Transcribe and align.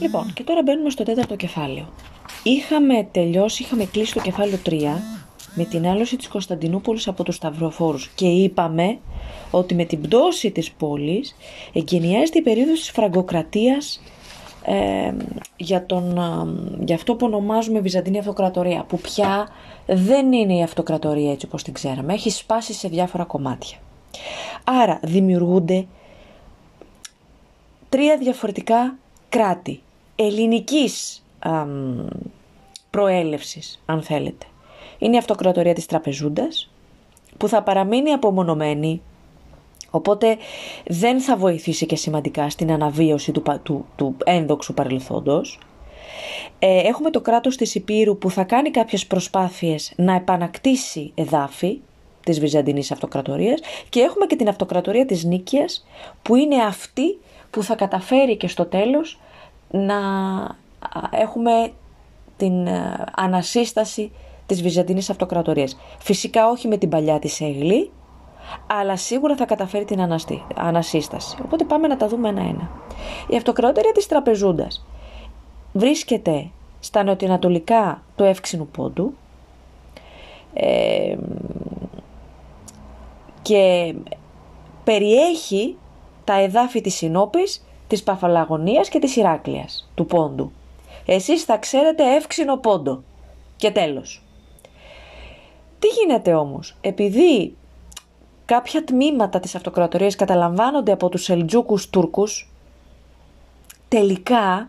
Λοιπόν, 0.00 0.32
και 0.32 0.42
τώρα 0.42 0.62
μπαίνουμε 0.62 0.90
στο 0.90 1.02
τέταρτο 1.02 1.36
κεφάλαιο. 1.36 1.88
Είχαμε 2.42 3.08
τελειώσει, 3.10 3.62
είχαμε 3.62 3.84
κλείσει 3.84 4.12
το 4.12 4.20
κεφάλαιο 4.20 4.58
3 4.66 4.82
με 5.54 5.64
την 5.64 5.86
άλωση 5.86 6.16
της 6.16 6.28
Κωνσταντινούπολης 6.28 7.08
από 7.08 7.22
τους 7.24 7.34
Σταυροφόρους 7.34 8.08
και 8.08 8.26
είπαμε 8.26 8.98
ότι 9.50 9.74
με 9.74 9.84
την 9.84 10.00
πτώση 10.00 10.50
της 10.50 10.70
πόλης 10.72 11.36
εγκαινιάζεται 11.72 12.38
η 12.38 12.42
περίοδος 12.42 12.78
της 12.78 12.90
φραγκοκρατίας 12.90 14.02
ε, 14.64 15.14
για, 15.56 15.86
τον, 15.86 16.18
για 16.84 16.94
αυτό 16.94 17.14
που 17.14 17.26
ονομάζουμε 17.26 17.80
Βυζαντινή 17.80 18.18
Αυτοκρατορία 18.18 18.84
που 18.88 18.98
πια 18.98 19.48
δεν 19.86 20.32
είναι 20.32 20.56
η 20.56 20.62
αυτοκρατορία 20.62 21.32
έτσι 21.32 21.46
όπως 21.46 21.62
την 21.62 21.72
ξέραμε, 21.72 22.12
έχει 22.12 22.30
σπάσει 22.30 22.72
σε 22.72 22.88
διάφορα 22.88 23.24
κομμάτια. 23.24 23.78
Άρα 24.64 25.00
δημιουργούνται 25.02 25.86
τρία 27.88 28.16
διαφορετικά 28.16 28.96
κράτη 29.32 29.80
ελληνικής 30.16 31.24
α, 31.38 31.64
προέλευσης 32.90 33.82
αν 33.86 34.02
θέλετε. 34.02 34.46
Είναι 34.98 35.14
η 35.14 35.18
αυτοκρατορία 35.18 35.74
της 35.74 35.86
Τραπεζούντας 35.86 36.70
που 37.36 37.48
θα 37.48 37.62
παραμείνει 37.62 38.10
απομονωμένη 38.10 39.02
οπότε 39.90 40.36
δεν 40.86 41.20
θα 41.20 41.36
βοηθήσει 41.36 41.86
και 41.86 41.96
σημαντικά 41.96 42.50
στην 42.50 42.72
αναβίωση 42.72 43.32
του, 43.32 43.42
του, 43.62 43.86
του 43.96 44.16
ένδοξου 44.24 44.74
παρελθόντος. 44.74 45.58
Ε, 46.58 46.78
έχουμε 46.78 47.10
το 47.10 47.20
κράτος 47.20 47.56
της 47.56 47.74
Υπήρου 47.74 48.18
που 48.18 48.30
θα 48.30 48.44
κάνει 48.44 48.70
κάποιες 48.70 49.06
προσπάθειες 49.06 49.92
να 49.96 50.14
επανακτήσει 50.14 51.12
εδάφη 51.14 51.80
της 52.24 52.40
Βυζαντινής 52.40 52.90
Αυτοκρατορίας 52.92 53.60
και 53.88 54.00
έχουμε 54.00 54.26
και 54.26 54.36
την 54.36 54.48
Αυτοκρατορία 54.48 55.06
της 55.06 55.24
Νίκαιας 55.24 55.86
που 56.22 56.34
είναι 56.36 56.56
αυτή 56.56 57.18
που 57.52 57.62
θα 57.62 57.74
καταφέρει 57.74 58.36
και 58.36 58.48
στο 58.48 58.64
τέλος 58.64 59.20
να 59.72 59.96
έχουμε 61.10 61.72
την 62.36 62.66
ε, 62.66 63.04
ανασύσταση 63.16 64.12
της 64.46 64.62
Βυζαντινής 64.62 65.10
Αυτοκρατορίας. 65.10 65.78
Φυσικά 65.98 66.48
όχι 66.48 66.68
με 66.68 66.76
την 66.76 66.88
παλιά 66.88 67.18
της 67.18 67.40
Έγλη, 67.40 67.90
αλλά 68.66 68.96
σίγουρα 68.96 69.36
θα 69.36 69.44
καταφέρει 69.44 69.84
την 69.84 70.00
αναστή, 70.00 70.42
ανασύσταση. 70.54 71.36
Οπότε 71.44 71.64
πάμε 71.64 71.86
να 71.86 71.96
τα 71.96 72.08
δούμε 72.08 72.28
ένα-ένα. 72.28 72.70
Η 73.28 73.36
Αυτοκρατορία 73.36 73.92
της 73.92 74.06
Τραπεζούντας 74.06 74.86
βρίσκεται 75.72 76.50
στα 76.80 77.02
νοτιοανατολικά 77.02 78.02
του 78.16 78.24
Εύξηνου 78.24 78.66
Πόντου 78.66 79.14
ε, 80.54 81.16
και 83.42 83.94
περιέχει 84.84 85.76
τα 86.24 86.40
εδάφη 86.40 86.80
της 86.80 86.94
Συνόπης, 86.94 87.64
της 87.92 88.02
Παφαλαγωνίας 88.02 88.88
και 88.88 88.98
της 88.98 89.16
Ηράκλειας, 89.16 89.90
του 89.94 90.06
Πόντου. 90.06 90.52
Εσείς 91.06 91.44
θα 91.44 91.56
ξέρετε 91.56 92.14
εύξηνο 92.14 92.56
πόντο. 92.56 93.02
Και 93.56 93.70
τέλος. 93.70 94.22
Τι 95.78 95.86
γίνεται 95.88 96.34
όμως, 96.34 96.76
επειδή 96.80 97.56
κάποια 98.44 98.84
τμήματα 98.84 99.40
της 99.40 99.54
αυτοκρατορίας 99.54 100.16
καταλαμβάνονται 100.16 100.92
από 100.92 101.08
τους 101.08 101.22
Σελτζούκους 101.22 101.90
Τούρκους, 101.90 102.52
τελικά 103.88 104.68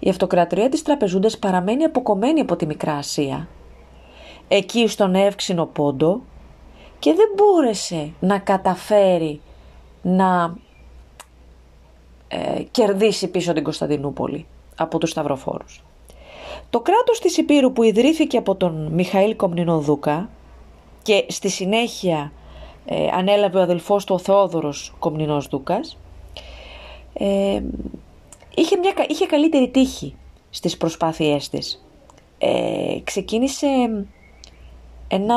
η 0.00 0.08
αυτοκρατορία 0.08 0.68
της 0.68 0.82
Τραπεζούντας 0.82 1.38
παραμένει 1.38 1.84
αποκομμένη 1.84 2.40
από 2.40 2.56
τη 2.56 2.66
Μικρά 2.66 2.94
Ασία, 2.94 3.48
εκεί 4.48 4.86
στον 4.86 5.14
εύξηνο 5.14 5.66
πόντο 5.66 6.20
και 6.98 7.14
δεν 7.14 7.28
μπόρεσε 7.36 8.12
να 8.20 8.38
καταφέρει 8.38 9.40
να 10.02 10.54
ε, 12.32 12.62
κερδίσει 12.70 13.28
πίσω 13.28 13.52
την 13.52 13.62
Κωνσταντινούπολη 13.62 14.46
από 14.76 14.98
τους 14.98 15.10
Σταυροφόρους. 15.10 15.84
Το 16.70 16.80
κράτος 16.80 17.20
της 17.20 17.36
Υπήρου 17.36 17.72
που 17.72 17.82
ιδρύθηκε 17.82 18.36
από 18.36 18.54
τον 18.54 18.88
Μιχαήλ 18.92 19.36
Κομνηνοδούκα 19.36 20.28
και 21.02 21.24
στη 21.28 21.48
συνέχεια 21.48 22.32
ε, 22.86 23.08
ανέλαβε 23.12 23.58
ο 23.58 23.60
αδελφός 23.60 24.04
του 24.04 24.14
ο 24.14 24.18
Θεόδωρος 24.18 24.94
Κομνηνός 24.98 25.46
Δούκας 25.46 25.98
ε, 27.12 27.62
είχε, 28.54 28.76
μια, 28.76 28.92
είχε 29.08 29.26
καλύτερη 29.26 29.68
τύχη 29.68 30.14
στις 30.50 30.76
προσπάθειές 30.76 31.48
της. 31.48 31.84
Ε, 32.38 32.98
ξεκίνησε 33.04 33.66
ένα 35.08 35.34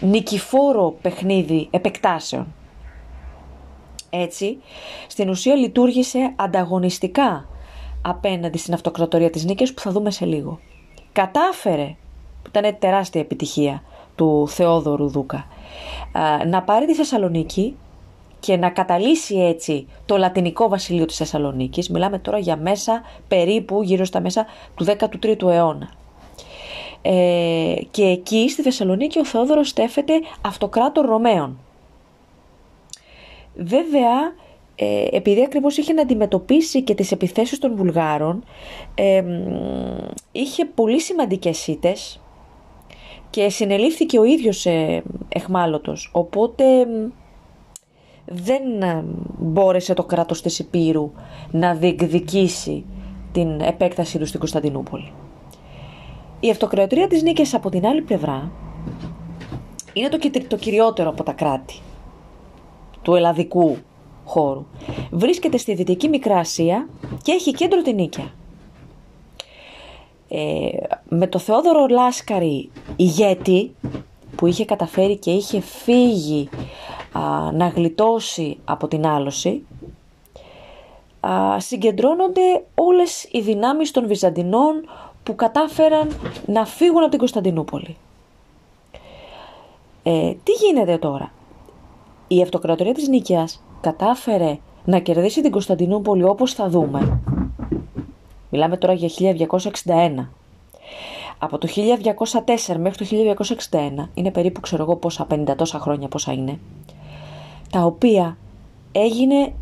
νικηφόρο 0.00 0.94
παιχνίδι 1.02 1.68
επεκτάσεων 1.70 2.46
έτσι, 4.10 4.58
στην 5.06 5.28
ουσία 5.28 5.54
λειτουργήσε 5.54 6.32
ανταγωνιστικά 6.36 7.48
απέναντι 8.02 8.58
στην 8.58 8.74
αυτοκρατορία 8.74 9.30
της 9.30 9.44
Νίκης 9.44 9.74
που 9.74 9.80
θα 9.80 9.90
δούμε 9.90 10.10
σε 10.10 10.24
λίγο. 10.24 10.58
Κατάφερε, 11.12 11.96
που 12.42 12.50
ήταν 12.58 12.76
τεράστια 12.78 13.20
επιτυχία 13.20 13.82
του 14.16 14.48
Θεόδωρου 14.48 15.08
Δούκα, 15.08 15.46
να 16.46 16.62
πάρει 16.62 16.86
τη 16.86 16.94
Θεσσαλονίκη 16.94 17.76
και 18.40 18.56
να 18.56 18.70
καταλύσει 18.70 19.36
έτσι 19.36 19.86
το 20.06 20.16
λατινικό 20.16 20.68
βασιλείο 20.68 21.04
της 21.04 21.16
Θεσσαλονίκης. 21.16 21.90
Μιλάμε 21.90 22.18
τώρα 22.18 22.38
για 22.38 22.56
μέσα 22.56 23.02
περίπου 23.28 23.82
γύρω 23.82 24.04
στα 24.04 24.20
μέσα 24.20 24.46
του 24.74 24.84
13ου 24.84 25.42
αιώνα. 25.42 25.90
Ε, 27.02 27.74
και 27.90 28.02
εκεί 28.02 28.48
στη 28.50 28.62
Θεσσαλονίκη 28.62 29.18
ο 29.18 29.24
Θεόδωρος 29.24 29.68
στέφεται 29.68 30.12
αυτοκράτορ 30.40 31.06
Ρωμαίων. 31.06 31.58
Βέβαια, 33.56 34.34
ε, 34.76 35.06
επειδή 35.10 35.42
ακριβώς 35.42 35.76
είχε 35.76 35.92
να 35.92 36.02
αντιμετωπίσει 36.02 36.82
και 36.82 36.94
τις 36.94 37.12
επιθέσεις 37.12 37.58
των 37.58 37.76
Βουλγάρων, 37.76 38.44
ε, 38.94 39.24
είχε 40.32 40.64
πολύ 40.64 41.00
σημαντικές 41.00 41.58
σίτες 41.58 42.20
και 43.30 43.48
συνελήφθηκε 43.48 44.18
ο 44.18 44.24
ίδιος 44.24 44.66
ε, 44.66 45.02
εχμάλωτος. 45.28 46.10
Οπότε 46.12 46.64
δεν 48.24 48.62
μπόρεσε 49.38 49.94
το 49.94 50.04
κράτος 50.04 50.42
της 50.42 50.58
Υπήρου 50.58 51.12
να 51.50 51.74
διεκδικήσει 51.74 52.84
την 53.32 53.60
επέκταση 53.60 54.18
του 54.18 54.26
στην 54.26 54.38
Κωνσταντινούπολη. 54.38 55.12
Η 56.40 56.50
αυτοκρατορία 56.50 57.06
της 57.06 57.22
Νίκης 57.22 57.54
από 57.54 57.70
την 57.70 57.86
άλλη 57.86 58.02
πλευρά 58.02 58.50
είναι 59.92 60.08
το, 60.08 60.18
το 60.48 60.56
κυριότερο 60.56 61.08
από 61.08 61.22
τα 61.22 61.32
κράτη 61.32 61.80
του 63.06 63.14
ελλαδικού 63.14 63.76
χώρου. 64.24 64.66
Βρίσκεται 65.10 65.56
στη 65.56 65.74
Δυτική 65.74 66.08
Μικρά 66.08 66.38
Ασία 66.38 66.88
και 67.22 67.32
έχει 67.32 67.52
κέντρο 67.52 67.82
την 67.82 67.94
Νίκαια. 67.94 68.32
Ε, 70.28 70.68
με 71.08 71.26
το 71.26 71.38
Θεόδωρο 71.38 71.86
Λάσκαρη 71.86 72.70
ηγέτη 72.96 73.74
που 74.36 74.46
είχε 74.46 74.64
καταφέρει 74.64 75.16
και 75.16 75.30
είχε 75.30 75.60
φύγει 75.60 76.48
να 77.52 77.68
γλιτώσει 77.68 78.58
από 78.64 78.88
την 78.88 79.06
άλωση 79.06 79.66
α, 81.20 81.60
συγκεντρώνονται 81.60 82.64
όλες 82.74 83.28
οι 83.30 83.40
δυνάμεις 83.40 83.90
των 83.90 84.06
Βυζαντινών 84.06 84.88
που 85.22 85.34
κατάφεραν 85.34 86.20
να 86.46 86.64
φύγουν 86.64 87.00
από 87.00 87.10
την 87.10 87.18
Κωνσταντινούπολη. 87.18 87.96
Ε, 90.02 90.32
τι 90.42 90.52
γίνεται 90.52 90.98
τώρα; 90.98 91.32
Η 92.28 92.42
αυτοκρατορία 92.42 92.94
της 92.94 93.08
Νίκαιας 93.08 93.62
κατάφερε 93.80 94.58
να 94.84 94.98
κερδίσει 94.98 95.42
την 95.42 95.50
Κωνσταντινούπολη 95.50 96.24
όπως 96.24 96.52
θα 96.52 96.68
δούμε. 96.68 97.20
Μιλάμε 98.50 98.76
τώρα 98.76 98.92
για 98.92 99.08
1261. 99.08 100.28
Από 101.38 101.58
το 101.58 101.68
1204 102.68 102.76
μέχρι 102.76 103.06
το 103.06 103.34
1261 103.70 104.08
είναι 104.14 104.30
περίπου 104.30 104.60
ξέρω 104.60 104.82
εγώ 104.82 104.96
πόσα 104.96 105.26
50 105.30 105.54
τόσα 105.56 105.78
χρόνια 105.78 106.08
πόσα 106.08 106.32
είναι 106.32 106.58
τα 107.70 107.82
οποία 107.82 108.36
έγινε 108.92 109.54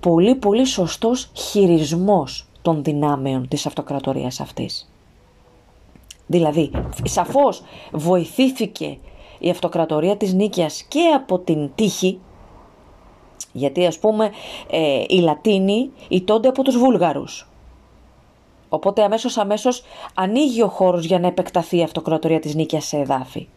πολύ 0.00 0.34
πολύ 0.34 0.64
σωστός 0.64 1.30
χειρισμός 1.32 2.46
των 2.62 2.84
δυνάμεων 2.84 3.48
της 3.48 3.66
αυτοκρατορίας 3.66 4.40
αυτής. 4.40 4.92
Δηλαδή, 6.26 6.70
σαφώς 7.02 7.62
βοηθήθηκε 7.92 8.98
η 9.44 9.50
αυτοκρατορία 9.50 10.16
της 10.16 10.32
Νίκαιας 10.32 10.82
και 10.82 11.12
από 11.16 11.38
την 11.38 11.70
τύχη, 11.74 12.18
γιατί 13.52 13.86
ας 13.86 13.98
πούμε 13.98 14.30
ε, 14.70 15.04
οι 15.08 15.18
Λατίνοι 15.18 15.90
ιτώνται 16.08 16.48
από 16.48 16.62
τους 16.62 16.78
Βούλγαρους. 16.78 17.48
Οπότε 18.68 19.02
αμέσως 19.02 19.36
αμέσως 19.36 19.82
ανοίγει 20.14 20.62
ο 20.62 20.68
χώρος 20.68 21.04
για 21.04 21.18
να 21.18 21.26
επεκταθεί 21.26 21.76
η 21.76 21.82
αυτοκρατορία 21.82 22.40
της 22.40 22.54
Νίκαιας 22.54 22.84
σε 22.86 22.96
εδάφη. 22.96 23.48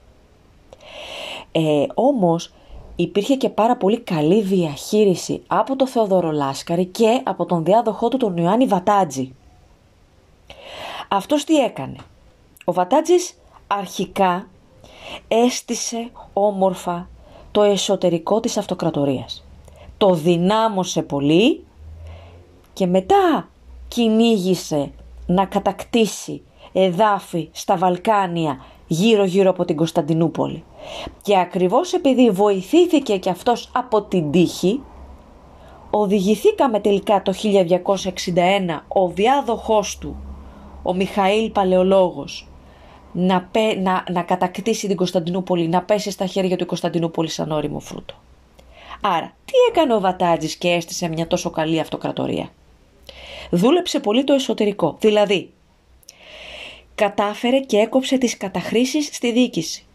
Ε, 1.52 1.86
όμως 1.94 2.54
υπήρχε 2.96 3.36
και 3.36 3.50
πάρα 3.50 3.78
πολύ 3.78 4.00
καλή 4.00 4.42
διαχείριση 4.42 5.44
από 5.48 5.76
το 5.76 5.88
Θεοδόρο 5.88 6.32
Λάσκαρη 6.32 6.86
και 6.86 7.22
από 7.24 7.46
τον 7.46 7.64
διάδοχό 7.64 8.08
του 8.08 8.18
τον 8.18 8.38
Ιωάννη 8.38 8.66
Βατάτζη. 8.66 9.36
Αυτός 11.10 11.44
τι 11.44 11.56
έκανε; 11.56 11.96
Ο 12.66 12.74
Βατάτζης 12.74 13.38
αρχικά 13.68 14.48
έστησε 15.28 16.10
όμορφα 16.34 17.10
το 17.52 17.64
εσωτερικό 17.64 18.40
της 18.40 18.58
αυτοκρατορίας. 18.58 19.46
Το 19.98 20.14
δυνάμωσε 20.14 21.02
πολύ 21.02 21.64
και 22.74 22.86
μετά 22.86 23.50
κυνήγησε 23.88 24.92
να 25.26 25.46
κατακτήσει 25.46 26.42
εδάφη 26.74 27.50
στα 27.52 27.78
Βαλκάνια 27.78 28.66
γύρω 28.88 29.24
γύρω 29.24 29.50
από 29.50 29.66
την 29.66 29.76
Κωνσταντινούπολη. 29.76 30.64
Και 31.22 31.40
ακριβώς 31.40 31.94
επειδή 31.94 32.30
βοηθήθηκε 32.30 33.18
και 33.18 33.30
αυτός 33.30 33.70
από 33.74 34.02
την 34.02 34.32
τύχη, 34.32 34.82
οδηγηθήκαμε 35.90 36.80
τελικά 36.80 37.22
το 37.22 37.34
1261 37.34 38.80
ο 38.88 39.08
διάδοχός 39.08 39.98
του, 39.98 40.16
ο 40.84 40.94
Μιχαήλ 40.94 41.52
Παλαιολόγος, 41.52 42.48
να, 43.12 43.50
να, 43.82 44.04
να 44.12 44.22
κατακτήσει 44.22 44.88
την 44.88 44.96
Κωνσταντινούπολη, 44.96 45.68
να 45.68 45.82
πέσει 45.82 46.12
στα 46.12 46.26
χέρια 46.26 46.58
του 46.58 46.66
Κωνσταντινούπολη 46.66 47.30
σαν 47.30 47.52
όριμο 47.52 47.80
φρούτο. 47.80 48.14
Άρα, 49.02 49.34
τι 49.46 49.54
έκανε 49.70 49.94
ο 49.94 50.00
Βατάτζης 50.00 50.56
και 50.56 50.70
έστησε 50.70 51.08
μια 51.08 51.28
τόσο 51.28 51.50
καλή 51.50 51.80
αυτοκρατορία; 51.80 52.50
Δούλεψε 53.50 54.00
πολύ 54.00 54.24
το 54.24 54.34
εσωτερικό, 54.34 54.98
δηλαδή 55.00 55.52
κατάφερε 56.96 57.60
και 57.60 57.78
έκοψε 57.78 58.18
τις 58.18 58.38
καταχρήσεις 58.38 59.06
στη 59.06 59.32
διοίκηση. 59.32 59.86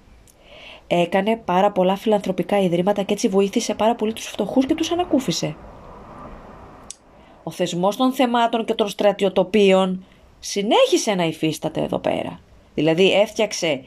Έκανε 0.87 1.37
πάρα 1.37 1.70
πολλά 1.73 1.97
φιλανθρωπικά 1.97 2.61
ιδρύματα 2.61 3.03
και 3.03 3.12
έτσι 3.12 3.29
βοήθησε 3.29 3.75
πάρα 3.75 3.94
πολύ 3.94 4.12
τους 4.12 4.26
φτωχούς 4.26 4.67
και 4.67 4.75
τους 4.75 4.91
ανακούφισε. 4.91 5.56
Ο 7.43 7.50
θεσμός 7.50 7.97
των 7.97 8.12
θεμάτων 8.12 8.64
και 8.64 8.75
των 8.75 8.88
στρατιωτοπίων 8.88 10.05
συνέχισε 10.41 11.14
να 11.14 11.25
υφίσταται 11.25 11.81
εδώ 11.81 11.99
πέρα. 11.99 12.41
Δηλαδή 12.74 13.12
έφτιαξε, 13.12 13.84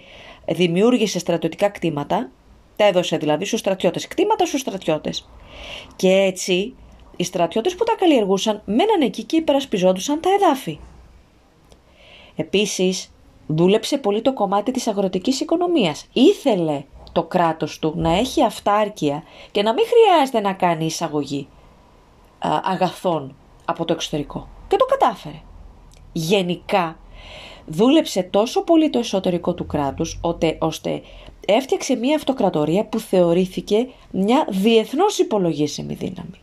δημιούργησε 0.48 1.20
στρατιωτικά 1.20 1.70
κτήματα, 1.70 2.30
τα 2.76 2.86
έδωσε 2.86 3.18
δηλαδή 3.18 3.46
στους 3.46 3.60
στρατιώτες, 3.60 4.08
κτήματα 4.08 4.46
στους 4.46 4.60
στρατιώτες. 4.60 5.30
Και 5.96 6.12
έτσι 6.12 6.76
οι 7.16 7.24
στρατιώτες 7.24 7.76
που 7.76 7.84
τα 7.84 7.96
καλλιεργούσαν 7.96 8.62
μέναν 8.66 9.02
εκεί 9.02 9.24
και 9.24 9.36
υπερασπιζόντουσαν 9.36 10.20
τα 10.22 10.30
εδάφη. 10.40 10.80
Επίσης, 12.36 13.14
δούλεψε 13.48 13.98
πολύ 13.98 14.22
το 14.22 14.34
κομμάτι 14.34 14.72
της 14.72 14.88
αγροτικής 14.88 15.40
οικονομίας. 15.40 16.08
Ήθελε 16.14 16.84
το 17.12 17.24
κράτος 17.24 17.80
του 17.80 17.94
να 17.96 18.18
έχει 18.18 18.44
αυτάρκεια 18.44 19.24
και 19.52 19.62
να 19.62 19.74
μην 19.74 19.86
χρειάζεται 19.86 20.40
να 20.40 20.54
κάνει 20.54 20.86
εισαγωγή 20.86 21.48
αγαθών 22.64 23.36
από 23.66 23.86
το 23.86 23.94
εξωτερικό. 23.94 24.48
Και 24.68 24.76
το 24.76 24.86
κατάφερε. 24.86 25.42
Γενικά, 26.12 26.98
δούλεψε 27.66 28.24
τόσο 28.24 28.62
πολύ 28.62 28.90
το 28.90 29.00
εσωτερικό 29.00 29.54
του 29.54 29.66
κράτους, 29.66 30.20
ώστε 30.60 31.02
έφτιαξε 31.46 31.96
μια 31.96 32.16
αυτοκρατορία 32.16 32.86
που 32.86 33.00
θεωρήθηκε 33.00 33.88
μια 34.12 34.46
διεθνώς 34.50 35.18
υπολογίσιμη 35.18 35.94
δύναμη. 35.94 36.40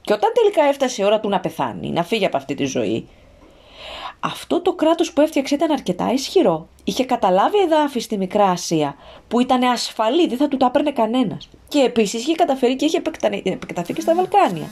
Και 0.00 0.12
όταν 0.12 0.30
τελικά 0.34 0.62
έφτασε 0.62 1.02
η 1.02 1.04
ώρα 1.04 1.20
του 1.20 1.28
να 1.28 1.40
πεθάνει, 1.40 1.90
να 1.90 2.04
φύγει 2.04 2.24
από 2.24 2.36
αυτή 2.36 2.54
τη 2.54 2.64
ζωή, 2.64 3.06
αυτό 4.24 4.60
το 4.60 4.72
κράτος 4.72 5.12
που 5.12 5.20
έφτιαξε 5.20 5.54
ήταν 5.54 5.70
αρκετά 5.70 6.12
ισχυρό. 6.12 6.68
Είχε 6.84 7.04
καταλάβει 7.04 7.58
εδάφη 7.58 8.00
στη 8.00 8.16
Μικρά 8.16 8.50
Ασία 8.50 8.96
που 9.28 9.40
ήταν 9.40 9.62
ασφαλή, 9.62 10.26
δεν 10.26 10.38
θα 10.38 10.48
του 10.48 10.56
τα 10.56 10.66
έπαιρνε 10.66 10.90
κανένας. 10.90 11.48
Και 11.68 11.78
επίσης 11.78 12.22
είχε 12.22 12.34
καταφέρει 12.34 12.76
και 12.76 12.84
είχε 12.84 13.02
επεκταθεί 13.44 13.92
και 13.92 14.00
στα 14.00 14.14
Βαλκάνια. 14.14 14.68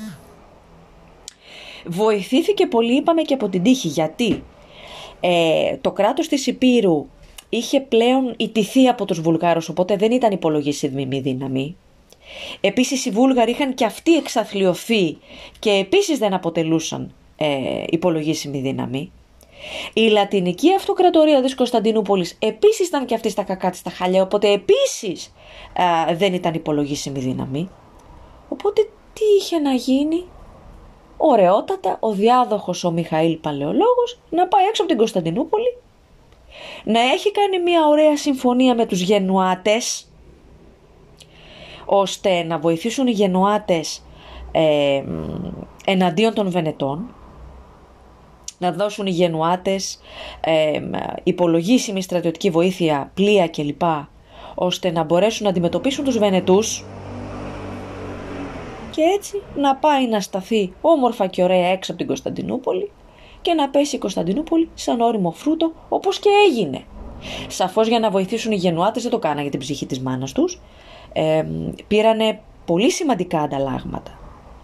Βοηθήθηκε 1.84 2.66
πολύ, 2.66 2.96
είπαμε, 2.96 3.22
και 3.22 3.34
από 3.34 3.48
την 3.48 3.62
τύχη. 3.62 3.88
Γιατί; 3.88 4.42
Ε, 5.20 5.76
το 5.80 5.92
κράτος 5.92 6.28
της 6.28 6.46
Υπήρου 6.46 7.06
είχε 7.48 7.80
πλέον 7.80 8.34
ιτηθεί 8.36 8.88
από 8.88 9.04
τους 9.04 9.20
Βουλγάρους, 9.20 9.68
οπότε 9.68 9.96
δεν 9.96 10.10
ήταν 10.10 10.30
υπολογίσιμη 10.32 11.20
δύναμη. 11.20 11.76
Επίσης 12.60 13.04
οι 13.04 13.10
Βούλγαροι 13.10 13.50
είχαν 13.50 13.74
και 13.74 13.84
αυτοί 13.84 14.16
εξαθλειωθεί 14.16 15.16
και 15.58 15.70
επίσης 15.70 16.18
δεν 16.18 16.34
αποτελούσαν 16.34 17.14
ε, 17.36 17.46
υπολογίσιμη 17.86 18.60
δύναμη. 18.60 19.12
Η 19.92 20.00
Λατινική 20.00 20.74
Αυτοκρατορία 20.74 21.42
της 21.42 21.54
Κωνσταντινούπολης 21.54 22.36
επίσης 22.38 22.86
ήταν 22.86 23.06
και 23.06 23.14
αυτή 23.14 23.30
στα 23.30 23.42
κακά 23.42 23.70
της 23.70 23.82
τα 23.82 23.90
χαλιά, 23.90 24.22
οπότε 24.22 24.48
επίσης 24.48 25.32
ε, 26.08 26.14
δεν 26.14 26.34
ήταν 26.34 26.54
υπολογίσιμη 26.54 27.18
δύναμη. 27.18 27.68
Οπότε 28.48 28.82
τι 29.12 29.24
είχε 29.38 29.58
να 29.58 29.72
γίνει, 29.72 30.24
ωραιότατα 31.22 31.96
ο 32.00 32.12
διάδοχος 32.12 32.84
ο 32.84 32.90
Μιχαήλ 32.90 33.36
Παλαιολόγος 33.36 34.18
να 34.30 34.46
πάει 34.48 34.64
έξω 34.64 34.82
από 34.82 34.90
την 34.90 34.98
Κωνσταντινούπολη, 35.00 35.76
να 36.84 37.00
έχει 37.00 37.30
κάνει 37.32 37.58
μια 37.58 37.86
ωραία 37.86 38.16
συμφωνία 38.16 38.74
με 38.74 38.86
τους 38.86 39.00
Γενουάτες, 39.00 40.08
ώστε 41.84 42.42
να 42.42 42.58
βοηθήσουν 42.58 43.06
οι 43.06 43.10
Γενουάτες 43.10 44.02
ε, 44.52 45.02
εναντίον 45.84 46.34
των 46.34 46.50
Βενετών, 46.50 47.14
να 48.58 48.72
δώσουν 48.72 49.06
οι 49.06 49.10
Γενουάτες 49.10 50.00
ε, 50.40 50.80
υπολογίσιμη 51.22 52.02
στρατιωτική 52.02 52.50
βοήθεια, 52.50 53.10
πλοία 53.14 53.48
κλπ, 53.48 53.82
ώστε 54.54 54.90
να 54.90 55.02
μπορέσουν 55.02 55.44
να 55.44 55.50
αντιμετωπίσουν 55.50 56.04
τους 56.04 56.18
Βενετούς 56.18 56.84
και 59.00 59.06
έτσι 59.16 59.42
να 59.56 59.76
πάει 59.76 60.08
να 60.08 60.20
σταθεί 60.20 60.72
όμορφα 60.80 61.26
και 61.26 61.42
ωραία 61.42 61.66
έξω 61.66 61.90
από 61.90 62.00
την 62.00 62.08
Κωνσταντινούπολη 62.08 62.90
και 63.42 63.54
να 63.54 63.68
πέσει 63.68 63.96
η 63.96 63.98
Κωνσταντινούπολη 63.98 64.68
σαν 64.74 65.00
όριμο 65.00 65.30
φρούτο 65.30 65.72
όπως 65.88 66.18
και 66.18 66.28
έγινε. 66.48 66.84
Σαφώς 67.48 67.88
για 67.88 67.98
να 67.98 68.10
βοηθήσουν 68.10 68.52
οι 68.52 68.56
Γενουάτες 68.56 69.02
δεν 69.02 69.10
το 69.10 69.18
κάνανε 69.18 69.40
για 69.40 69.50
την 69.50 69.60
ψυχή 69.60 69.86
της 69.86 70.00
μάνας 70.00 70.32
τους. 70.32 70.60
Ε, 71.12 71.44
πήρανε 71.88 72.40
πολύ 72.64 72.90
σημαντικά 72.90 73.40
ανταλλάγματα. 73.40 74.18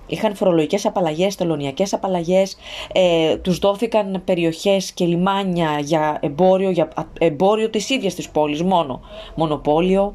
Είχαν 0.07 0.35
φορολογικές 0.35 0.87
απαλλαγές, 0.87 1.35
τελωνιακές 1.35 1.93
απαλλαγές, 1.93 2.57
ε, 2.93 3.37
τους 3.37 3.59
δόθηκαν 3.59 4.23
περιοχές 4.25 4.93
και 4.93 5.05
λιμάνια 5.05 5.79
για 5.79 6.19
εμπόριο, 6.21 6.71
για 6.71 6.89
εμπόριο 7.19 7.71
της 7.71 7.91
ίδιας 7.91 8.15
της 8.15 8.29
πόλης 8.29 8.63
μόνο, 8.63 9.01
μονοπόλιο. 9.35 10.15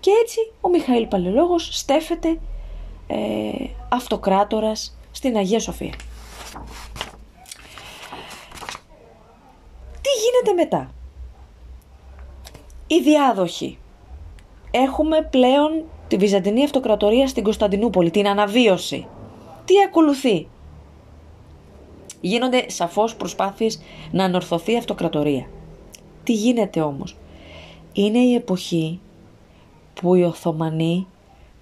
Και 0.00 0.10
έτσι 0.22 0.38
ο 0.60 0.68
Μιχαήλ 0.68 1.06
Παλαιολόγος 1.06 1.68
στέφεται 1.72 2.38
ε, 3.10 3.66
αυτοκράτορας 3.88 4.98
στην 5.10 5.36
Αγία 5.36 5.60
Σοφία. 5.60 5.92
Τι 10.00 10.10
γίνεται 10.20 10.62
μετά; 10.62 10.90
Οι 12.86 13.00
διάδοχοι. 13.00 13.78
Έχουμε 14.70 15.22
πλέον 15.30 15.84
τη 16.08 16.16
Βυζαντινή 16.16 16.64
Αυτοκρατορία 16.64 17.28
στην 17.28 17.42
Κωνσταντινούπολη, 17.42 18.10
την 18.10 18.28
αναβίωση. 18.28 19.06
Τι 19.64 19.74
ακολουθεί; 19.86 20.48
Γίνονται 22.20 22.70
σαφώς 22.70 23.16
προσπάθειες 23.16 23.80
να 24.10 24.24
ανορθωθεί 24.24 24.72
η 24.72 24.76
αυτοκρατορία. 24.76 25.46
Τι 26.24 26.32
γίνεται 26.32 26.80
όμως; 26.80 27.16
Είναι 27.92 28.18
η 28.18 28.34
εποχή 28.34 29.00
που 29.94 30.14
οι 30.14 30.22
Οθωμανοί 30.22 31.06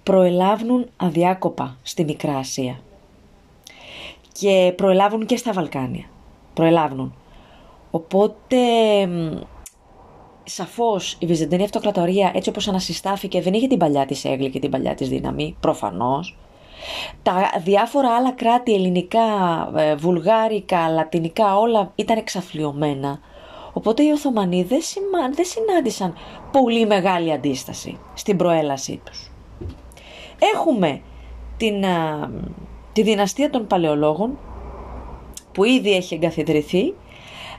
προελάβουν 0.09 0.89
αδιάκοπα 0.97 1.77
στη 1.83 2.03
Μικρά 2.03 2.37
Ασία. 2.37 2.79
Και 4.31 4.73
προελάβουν 4.75 5.25
και 5.25 5.37
στα 5.37 5.53
Βαλκάνια. 5.53 6.05
Προελάβουν. 6.53 7.13
Οπότε 7.91 8.57
Σαφώς 10.43 11.17
η 11.19 11.25
Βυζαντινή 11.25 11.63
Αυτοκρατορία 11.63 12.31
έτσι 12.33 12.49
όπως 12.49 12.67
ανασυστάθηκε 12.67 13.41
δεν 13.41 13.53
είχε 13.53 13.67
την 13.67 13.77
παλιά 13.77 14.05
της 14.05 14.25
έγκλη 14.25 14.49
και 14.49 14.59
την 14.59 14.69
παλιά 14.69 14.95
της 14.95 15.09
δύναμη, 15.09 15.55
προφανώς. 15.59 16.37
Τα 17.23 17.51
διάφορα 17.63 18.15
άλλα 18.15 18.31
κράτη, 18.31 18.73
ελληνικά, 18.73 19.19
ε, 19.75 19.95
βουλγάρικα, 19.95 20.89
λατινικά, 20.89 21.57
όλα 21.57 21.91
ήταν 21.95 22.17
εξαφλιωμένα. 22.17 23.19
Οπότε 23.73 24.03
οι 24.03 24.11
Οθωμανοί 24.11 24.63
δεν, 24.63 24.79
δεν 25.33 25.45
συνάντησαν 25.45 26.13
πολύ 26.51 26.85
μεγάλη 26.85 27.31
αντίσταση 27.31 27.97
στην 28.13 28.37
προέλασή 28.37 29.01
τους. 29.05 29.31
Έχουμε 30.53 31.01
την, 31.57 31.85
τη 32.93 33.01
δυναστεία 33.01 33.49
των 33.49 33.67
Παλαιολόγων 33.67 34.37
που 35.51 35.63
ήδη 35.63 35.95
έχει 35.95 36.13
εγκαθιδρυθεί 36.13 36.93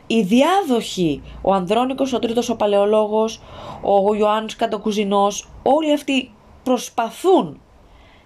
οι 0.06 0.22
διάδοχοι, 0.22 1.22
ο 1.42 1.52
Ανδρώνικος, 1.52 2.12
ο 2.12 2.18
Τρίτος 2.18 2.48
ο 2.48 2.56
Παλαιολόγος, 2.56 3.40
ο 3.82 4.14
Ιωάννης 4.14 4.56
Κατοκουζινός, 4.56 5.48
όλοι 5.62 5.92
αυτοί 5.92 6.32
προσπαθούν 6.62 7.60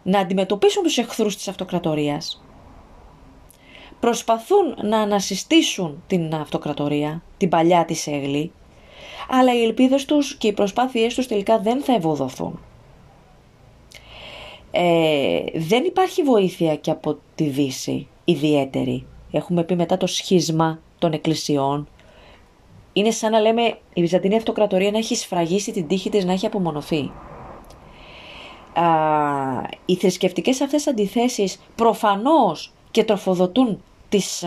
να 0.03 0.19
αντιμετωπίσουν 0.19 0.83
τους 0.83 0.99
εχθρούς 0.99 1.37
της 1.37 1.49
αυτοκρατορίας. 1.49 2.45
Προσπαθούν 4.01 4.77
να 4.83 4.99
ανασυστήσουν 4.99 6.03
την 6.07 6.35
αυτοκρατορία, 6.35 7.23
την 7.37 7.49
παλιά 7.49 7.85
της 7.85 8.07
έγλη, 8.07 8.53
αλλά 9.29 9.55
οι 9.55 9.63
ελπίδες 9.63 10.05
τους 10.05 10.37
και 10.37 10.47
οι 10.47 10.53
προσπάθειές 10.53 11.15
τους 11.15 11.27
τελικά 11.27 11.59
δεν 11.59 11.83
θα 11.83 11.93
ευοδοθούν. 11.93 12.59
Ε, 14.77 15.45
δεν 15.55 15.85
υπάρχει 15.85 16.23
βοήθεια 16.23 16.77
και 16.77 16.91
από 16.91 17.19
τη 17.35 17.45
Δύση 17.45 18.07
ιδιαίτερη. 18.25 19.07
Έχουμε 19.31 19.65
πει 19.65 19.77
μετά 19.77 19.97
το 19.97 20.07
σχίσμα 20.07 20.79
των 20.99 21.13
εκκλησιών. 21.13 21.89
Είναι 22.93 23.11
σαν 23.11 23.31
να 23.31 23.41
λέμε 23.41 23.79
η 23.95 24.01
Βυζαντινή 24.01 24.37
Αυτοκρατορία 24.37 24.91
να 24.91 24.99
έχει 24.99 25.15
σφραγίσει 25.17 25.73
την 25.73 25.87
τύχη 25.87 26.11
της 26.11 26.25
να 26.25 26.33
έχει 26.33 26.47
απομονωθεί. 26.47 27.11
Α, 28.75 28.87
οι 29.85 29.95
θρησκευτικές 29.95 30.61
αυτές 30.61 30.87
αντιθέσεις 30.87 31.61
προφανώς 31.75 32.73
και 32.91 33.05
τροφοδοτούν 33.05 33.83
τις 34.09 34.45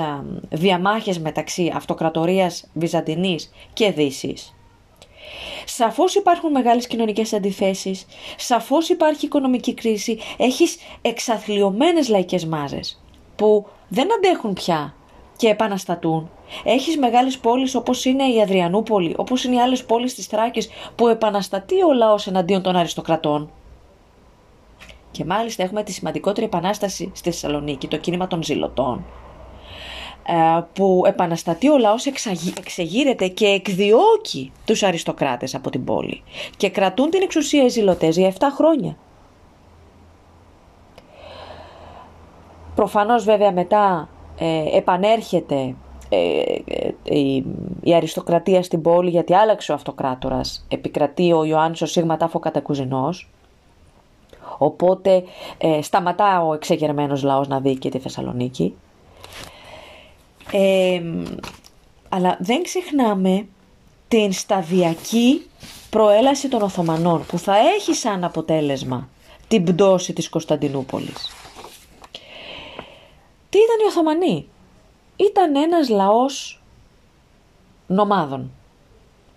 διαμάχες 0.49 1.19
μεταξύ 1.19 1.71
αυτοκρατορίας 1.75 2.69
Βυζαντινής 2.73 3.51
και 3.73 3.91
Δύσης. 3.91 4.56
Σαφώς 5.65 6.15
υπάρχουν 6.15 6.51
μεγάλες 6.51 6.87
κοινωνικές 6.87 7.33
αντιθέσεις, 7.33 8.05
σαφώς 8.37 8.89
υπάρχει 8.89 9.25
οικονομική 9.25 9.73
κρίση, 9.73 10.19
έχεις 10.37 10.77
εξαθλειωμένες 11.01 12.09
λαϊκές 12.09 12.45
μάζες 12.45 13.03
που 13.35 13.67
δεν 13.87 14.13
αντέχουν 14.13 14.53
πια 14.53 14.95
και 15.37 15.47
επαναστατούν. 15.47 16.29
Έχεις 16.63 16.97
μεγάλες 16.97 17.37
πόλεις 17.37 17.75
όπως 17.75 18.05
είναι 18.05 18.23
η 18.23 18.41
Αδριανούπολη, 18.41 19.13
όπως 19.17 19.43
είναι 19.43 19.55
οι 19.55 19.59
άλλες 19.59 19.85
πόλεις 19.85 20.13
της 20.13 20.25
Θράκης 20.25 20.69
που 20.95 21.07
επαναστατεί 21.07 21.83
ο 21.83 21.93
λαός 21.93 22.27
εναντίον 22.27 22.61
των 22.61 22.75
αριστοκρατών. 22.75 23.51
Και 25.11 25.25
μάλιστα 25.25 25.63
έχουμε 25.63 25.83
τη 25.83 25.91
σημαντικότερη 25.91 26.45
επανάσταση 26.45 27.11
στη 27.15 27.29
Θεσσαλονίκη, 27.29 27.87
το 27.87 27.97
κίνημα 27.97 28.27
των 28.27 28.43
ζηλωτών, 28.43 28.97
ε, 28.97 29.26
που 30.73 31.03
επαναστατεί 31.05 31.69
ο 31.69 31.77
λαός 31.77 32.05
εξεγείρεται 32.57 33.27
και 33.27 33.45
εκδιώκει 33.45 34.51
τους 34.65 34.83
αριστοκράτες 34.83 35.55
από 35.55 35.69
την 35.69 35.83
πόλη 35.83 36.23
και 36.57 36.69
κρατούν 36.69 37.09
την 37.09 37.21
εξουσία 37.21 37.63
οι 37.63 37.69
ζηλωτές 37.69 38.17
για 38.17 38.33
7 38.33 38.35
χρόνια. 38.55 38.97
Προφανώς 42.75 43.23
βέβαια 43.23 43.51
μετά 43.51 44.09
ε, 44.39 44.77
επανέρχεται 44.77 45.75
ε, 46.09 46.41
η, 47.03 47.45
η, 47.81 47.95
αριστοκρατία 47.95 48.63
στην 48.63 48.81
πόλη 48.81 49.09
γιατί 49.09 49.33
άλλαξε 49.33 49.71
ο 49.71 49.75
αυτοκράτορας. 49.75 50.65
Επικρατεί 50.69 51.31
ο 51.31 51.43
Ιωάννης 51.43 51.81
ο 51.81 51.85
Σίγμα 51.85 52.17
Τάφο 52.17 52.39
Κατακουζινός 52.39 53.29
Οπότε 54.57 55.23
ε, 55.57 55.81
σταματά 55.81 56.45
ο 56.45 56.53
εξεγερμένος 56.53 57.23
λαός 57.23 57.47
να 57.47 57.59
δει 57.59 57.75
και 57.77 57.89
τη 57.89 57.99
Θεσσαλονίκη. 57.99 58.75
Ε, 60.51 61.01
αλλά 62.09 62.37
δεν 62.39 62.63
ξεχνάμε 62.63 63.47
την 64.07 64.33
σταδιακή 64.33 65.49
προέλαση 65.89 66.47
των 66.47 66.61
Οθωμανών 66.61 67.25
που 67.25 67.37
θα 67.37 67.57
έχει 67.57 67.93
σαν 67.93 68.23
αποτέλεσμα 68.23 69.09
την 69.47 69.63
πτώση 69.63 70.13
της 70.13 70.29
Κωνσταντινούπολης. 70.29 71.31
Τι 73.49 73.57
ήταν 73.57 73.77
οι 73.83 73.87
Οθωμανοί; 73.87 74.47
Ήταν 75.15 75.55
ένας 75.55 75.89
λαός 75.89 76.61
νομάδων 77.87 78.51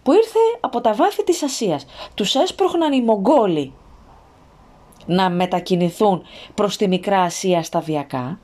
που 0.03 0.13
ήρθε 0.13 0.39
από 0.61 0.81
τα 0.81 0.95
βάθη 0.95 1.25
της 1.25 1.43
Ασίας. 1.43 1.87
Τους 2.15 2.35
έσπροχναν 2.35 2.93
οι 2.93 3.03
Μογγόλοι 3.03 3.73
να 5.07 5.31
μετακινηθούν 5.31 6.23
προς 6.55 6.77
τη 6.77 6.89
Μικρά 6.89 7.21
Ασία 7.21 7.63
σταδιακά 7.63 8.39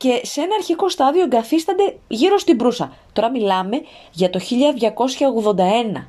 και 0.00 0.20
σε 0.22 0.40
ένα 0.40 0.54
αρχικό 0.54 0.88
στάδιο 0.88 1.22
εγκαθίστανται 1.22 1.98
γύρω 2.08 2.38
στην 2.38 2.56
Προύσα. 2.56 2.92
Τώρα 3.12 3.30
μιλάμε 3.30 3.80
για 4.12 4.30
το 4.30 4.40
1281. 5.98 6.06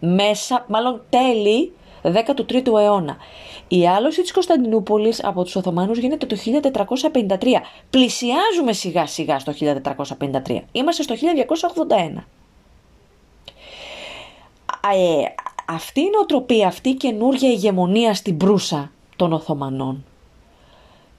Μέσα, 0.00 0.64
μάλλον 0.68 1.02
τέλη 1.10 1.72
13ου 2.02 2.80
αιώνα. 2.80 3.16
Η 3.68 3.88
άλωση 3.88 4.22
της 4.22 4.32
Κωνσταντινούπολης 4.32 5.24
από 5.24 5.42
τους 5.44 5.56
Οθωμανούς 5.56 5.98
γίνεται 5.98 6.26
το 6.26 6.36
1453. 6.36 7.62
Πλησιάζουμε 7.90 8.72
σιγά 8.72 9.06
σιγά 9.06 9.38
στο 9.38 9.52
1453. 9.52 10.60
Είμαστε 10.72 11.02
στο 11.02 11.14
1281. 11.14 12.24
Ε, 14.92 15.22
αυτή 15.68 16.00
η 16.00 16.10
νοοτροπία, 16.12 16.66
αυτή 16.66 16.88
η 16.88 16.94
καινούργια 16.94 17.48
ηγεμονία 17.48 18.14
στην 18.14 18.36
Προύσα 18.36 18.90
των 19.16 19.32
Οθωμανών 19.32 20.04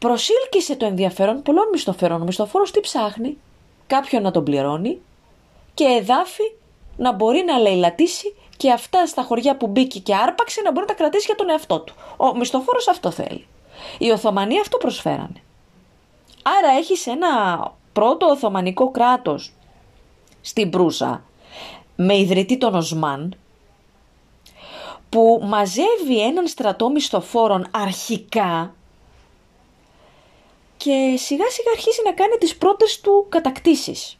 προσήλκησε 0.01 0.75
το 0.75 0.85
ενδιαφέρον 0.85 1.41
πολλών 1.41 1.67
μισθοφέρων. 1.71 2.21
Ο 2.21 2.23
μισθοφόρος 2.23 2.71
τι 2.71 2.79
ψάχνει, 2.79 3.37
κάποιον 3.87 4.21
να 4.21 4.31
τον 4.31 4.43
πληρώνει 4.43 5.01
και 5.73 5.83
εδάφη 5.83 6.43
να 6.97 7.11
μπορεί 7.11 7.43
να 7.45 7.57
λαιλατήσει 7.57 8.35
και 8.57 8.71
αυτά 8.71 9.05
στα 9.05 9.21
χωριά 9.21 9.57
που 9.57 9.67
μπήκε 9.67 9.99
και 9.99 10.15
άρπαξε 10.15 10.61
να 10.61 10.71
μπορεί 10.71 10.85
να 10.87 10.93
τα 10.93 10.97
κρατήσει 10.97 11.25
για 11.25 11.35
τον 11.35 11.49
εαυτό 11.49 11.79
του. 11.79 11.93
Ο 12.17 12.35
μισθοφόρος 12.35 12.87
αυτό 12.87 13.11
θέλει. 13.11 13.47
Οι 13.97 14.09
Οθωμανοί 14.09 14.59
αυτό 14.59 14.77
προσφέρανε. 14.77 15.43
Άρα 16.41 16.77
έχεις 16.77 17.07
ένα 17.07 17.27
πρώτο 17.93 18.25
Οθωμανικό 18.25 18.91
κράτος 18.91 19.53
στην 20.41 20.69
Προύσα 20.69 21.23
με 21.95 22.17
ιδρυτή 22.17 22.57
τον 22.57 22.75
Οσμάν 22.75 23.35
που 25.09 25.41
μαζεύει 25.43 26.21
έναν 26.21 26.47
στρατό 26.47 26.89
μισθοφόρων 26.89 27.67
αρχικά 27.71 28.73
και 30.83 31.15
σιγά 31.17 31.49
σιγά 31.49 31.71
αρχίζει 31.71 32.01
να 32.05 32.11
κάνει 32.11 32.35
τις 32.39 32.57
πρώτες 32.57 32.99
του 33.01 33.25
κατακτήσεις. 33.29 34.17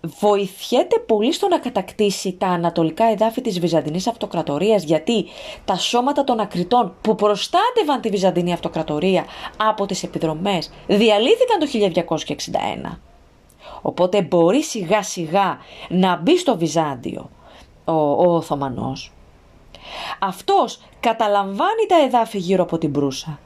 Βοηθιέται 0.00 0.98
πολύ 0.98 1.32
στο 1.32 1.48
να 1.48 1.58
κατακτήσει 1.58 2.32
τα 2.32 2.46
ανατολικά 2.46 3.04
εδάφη 3.04 3.40
της 3.40 3.60
Βυζαντινής 3.60 4.06
Αυτοκρατορίας 4.06 4.82
γιατί 4.82 5.26
τα 5.64 5.76
σώματα 5.76 6.24
των 6.24 6.40
ακριτών 6.40 6.94
που 7.00 7.14
προστάτευαν 7.14 8.00
τη 8.00 8.08
Βυζαντινή 8.08 8.52
Αυτοκρατορία 8.52 9.24
από 9.56 9.86
τις 9.86 10.02
επιδρομές 10.02 10.70
διαλύθηκαν 10.86 11.58
το 11.58 11.66
1261. 12.92 12.98
Οπότε 13.82 14.22
μπορεί 14.22 14.62
σιγά 14.62 15.02
σιγά 15.02 15.58
να 15.88 16.16
μπει 16.16 16.38
στο 16.38 16.56
Βυζάντιο 16.56 17.30
ο, 17.84 17.92
ο 17.92 18.34
Οθωμανός. 18.34 19.12
Αυτός 20.18 20.80
καταλαμβάνει 21.00 21.86
τα 21.88 21.96
εδάφη 22.04 22.38
γύρω 22.38 22.62
από 22.62 22.78
την 22.78 22.92
Προύσα. 22.92 23.38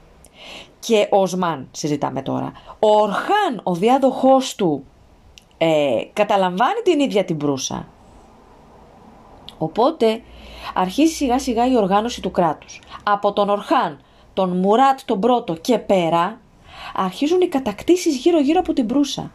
Και 0.87 1.09
ο 1.11 1.21
Οσμάν, 1.21 1.69
συζητάμε 1.71 2.23
τώρα, 2.23 2.53
ο 2.79 2.88
Ορχάν, 3.00 3.61
ο 3.62 3.75
διάδοχός 3.75 4.55
του, 4.55 4.85
ε, 5.59 6.03
καταλαμβάνει 6.12 6.81
την 6.85 7.00
ίδια 7.00 7.25
την 7.25 7.37
Προύσα. 7.37 7.88
Οπότε 9.59 10.23
αρχίζει 10.75 11.12
σιγά 11.12 11.38
σιγά 11.38 11.67
η 11.67 11.76
οργάνωση 11.76 12.21
του 12.21 12.31
κράτους. 12.31 12.81
Από 13.03 13.33
τον 13.33 13.49
Ορχάν, 13.49 14.00
τον 14.35 14.57
Μουράτ 14.57 15.00
τον 15.05 15.21
πρώτο 15.21 15.55
και 15.55 15.79
πέρα, 15.79 16.41
αρχίζουν 16.95 17.41
οι 17.41 17.49
κατακτήσεις 17.49 18.17
γύρω 18.17 18.41
γύρω 18.41 18.61
από 18.61 18.73
την 18.73 18.87
Προύσα. 18.87 19.31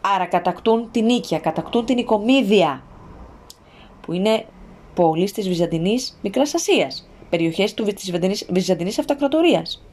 Άρα 0.00 0.26
κατακτούν 0.26 0.90
την 0.90 1.04
Νίκια, 1.04 1.38
κατακτούν 1.38 1.84
την 1.84 1.98
Οικομίδια, 1.98 2.82
που 4.00 4.12
είναι 4.12 4.46
πόλεις 4.94 5.32
της 5.32 5.48
Βυζαντινής 5.48 6.18
Μικράς 6.22 6.54
Ασίας, 6.54 7.08
περιοχές 7.30 7.74
του, 7.74 7.84
της 7.84 8.12
Βυζαντινής 8.48 8.98
Αυτοκρατορίας. 8.98 9.85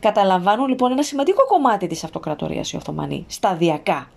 Καταλαμβάνουν 0.00 0.68
λοιπόν 0.68 0.92
ένα 0.92 1.02
σημαντικό 1.02 1.46
κομμάτι 1.46 1.86
της 1.86 2.04
αυτοκρατορίας 2.04 2.72
οι 2.72 2.76
Οθωμανοί, 2.76 3.24
σταδιακά. 3.28 4.10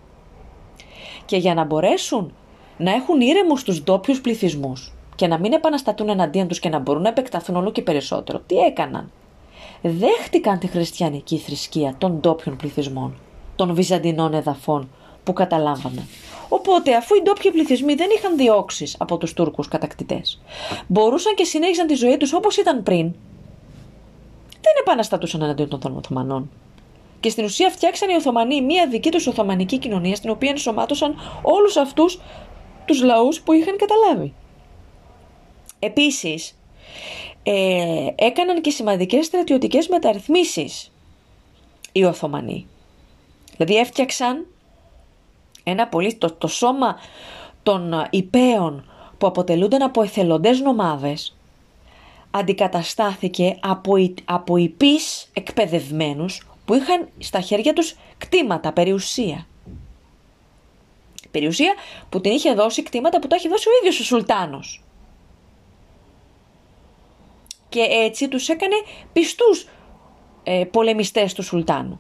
Και 1.25 1.38
για 1.38 1.53
να 1.53 1.63
μπορέσουν 1.63 2.33
να 2.77 2.91
έχουν 2.91 3.21
ήρεμους 3.21 3.63
τους 3.63 3.83
ντόπιους 3.83 4.21
πληθυσμούς 4.21 4.93
και 5.15 5.27
να 5.27 5.39
μην 5.39 5.53
επαναστατούν 5.53 6.09
εναντίον 6.09 6.47
τους 6.47 6.59
και 6.59 6.69
να 6.69 6.79
μπορούν 6.79 7.01
να 7.01 7.09
επεκταθούν 7.09 7.55
όλο 7.55 7.71
και 7.71 7.81
περισσότερο, 7.81 8.41
τι 8.47 8.57
έκαναν; 8.57 9.11
Δέχτηκαν 9.81 10.59
τη 10.59 10.67
χριστιανική 10.67 11.38
θρησκεία 11.38 11.95
των 11.97 12.19
ντόπιων 12.19 12.55
πληθυσμών, 12.55 13.15
των 13.55 13.73
βυζαντινών 13.73 14.33
εδαφών 14.33 14.89
που 15.23 15.33
καταλάμβαναν. 15.33 16.07
Οπότε, 16.50 16.95
αφού 16.95 17.15
οι 17.15 17.21
ντόπιοι 17.21 17.51
πληθυσμοί 17.51 17.95
δεν 17.95 18.07
είχαν 18.17 18.38
διώξεις 18.38 18.95
από 19.00 19.17
τους 19.17 19.33
Τούρκους 19.33 19.67
κατακτητές, 19.67 20.41
μπορούσαν 20.88 21.35
και 21.35 21.43
συνέχιζαν 21.43 21.88
τη 21.88 21.93
ζωή 21.93 22.17
τους 22.17 22.33
όπως 22.33 22.57
ήταν 22.57 22.83
πριν, 22.83 23.15
δεν 24.61 24.73
επαναστατούσαν 24.79 25.41
εναντίον 25.41 25.79
των 25.79 25.97
Οθωμανών. 25.97 26.49
Και 27.19 27.29
στην 27.29 27.43
ουσία 27.43 27.69
φτιάξαν 27.69 28.09
οι 28.09 28.13
Οθωμανοί 28.13 28.61
μία 28.61 28.87
δική 28.87 29.09
τους 29.09 29.27
Οθωμανική 29.27 29.77
κοινωνία, 29.77 30.15
στην 30.15 30.29
οποία 30.29 30.49
ενσωμάτωσαν 30.49 31.15
όλους 31.41 31.77
αυτούς 31.77 32.19
τους 32.85 33.01
λαούς 33.01 33.41
που 33.41 33.53
είχαν 33.53 33.75
καταλάβει. 33.77 34.33
Επίσης, 35.79 36.57
ε, 37.43 38.07
έκαναν 38.15 38.61
και 38.61 38.69
σημαντικές 38.69 39.25
στρατιωτικές 39.25 39.87
μεταρρυθμίσεις 39.87 40.91
οι 41.91 42.03
Οθωμανοί. 42.03 42.67
Δηλαδή 43.57 43.75
έφτιαξαν 43.75 44.45
ένα 45.63 45.87
πολύ, 45.87 46.15
το, 46.15 46.31
το 46.31 46.47
σώμα 46.47 46.99
των 47.63 47.93
ε, 47.93 48.07
υπέων 48.09 48.85
που 49.17 49.27
αποτελούνταν 49.27 49.81
από 49.81 50.01
εθελοντές 50.01 50.59
νομάδες 50.59 51.35
αντικαταστάθηκε 52.31 53.57
από, 53.59 53.93
από 54.25 54.57
υπείς 54.57 55.29
εκπαιδευμένους 55.33 56.47
που 56.65 56.73
είχαν 56.73 57.09
στα 57.17 57.39
χέρια 57.39 57.73
τους 57.73 57.95
κτήματα, 58.17 58.71
περιουσία. 58.71 59.47
Περιουσία 61.31 61.73
που 62.09 62.21
την 62.21 62.31
είχε 62.31 62.53
δώσει 62.53 62.83
κτήματα 62.83 63.19
που 63.19 63.27
το 63.27 63.35
είχε 63.35 63.50
δώσει 63.50 63.69
ο 63.69 63.71
ίδιος 63.79 64.00
ο 64.00 64.03
Σουλτάνος. 64.03 64.83
Και 67.69 67.88
έτσι 67.89 68.27
τους 68.27 68.50
έκανε 68.50 68.75
πιστούς 69.13 69.67
ε, 70.43 70.63
πολεμιστές 70.71 71.33
του 71.33 71.43
Σουλτάνου. 71.43 72.00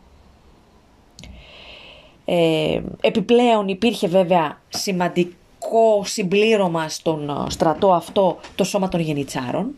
Ε, 2.25 2.81
επιπλέον 3.01 3.67
υπήρχε 3.67 4.07
βέβαια 4.07 4.61
σημαντικό 4.69 6.01
συμπλήρωμα 6.03 6.89
στον 6.89 7.29
ε, 7.29 7.49
στρατό 7.49 7.93
αυτό 7.93 8.39
το 8.55 8.63
σώμα 8.63 8.89
των 8.89 8.99
γενιτσάρων 8.99 9.75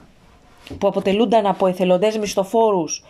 που 0.78 0.88
αποτελούνταν 0.88 1.46
από 1.46 1.68
εθελοντές 1.68 2.18
μισθοφόρους 2.18 3.04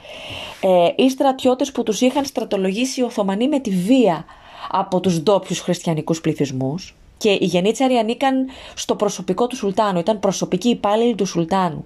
ε, 0.62 1.04
ή 1.04 1.10
στρατιώτες 1.10 1.72
που 1.72 1.84
τους 1.84 2.02
είχαν 2.02 2.26
στρατολογήσει 2.26 3.00
οι 3.00 3.04
Οθωμανοί 3.04 3.48
με 3.48 3.60
τη 3.60 3.70
βία 3.70 4.26
από 4.70 5.00
τους 5.00 5.20
ντόπιους 5.22 5.60
χριστιανικούς 5.60 6.22
πληθυσμούς 6.22 6.96
και 7.18 7.30
οι 7.30 7.46
γενίτσαροι 7.46 7.96
ανήκαν 7.96 8.48
στο 8.76 8.96
προσωπικό 8.96 9.48
του 9.48 9.56
Σουλτάνου, 9.56 10.00
ήταν 10.00 10.20
προσωπικοί 10.20 10.70
υπάλληλοι 10.70 11.16
του 11.16 11.26
Σουλτάνου. 11.26 11.86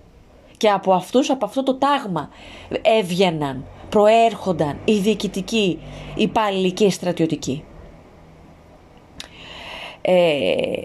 Και 0.58 0.70
από 0.70 0.94
αυτούς, 0.94 1.30
από 1.30 1.46
αυτό 1.46 1.64
το 1.64 1.76
τάγμα 1.76 2.30
έβγαιναν, 2.82 3.66
προέρχονταν 3.90 4.80
οι 4.86 4.94
διοικητικοί 4.94 5.80
υπάλληλοι 6.16 6.72
και 6.72 6.86
οι 6.86 6.90
στρατιωτικοί. 6.90 7.64
Ε, 10.02 10.82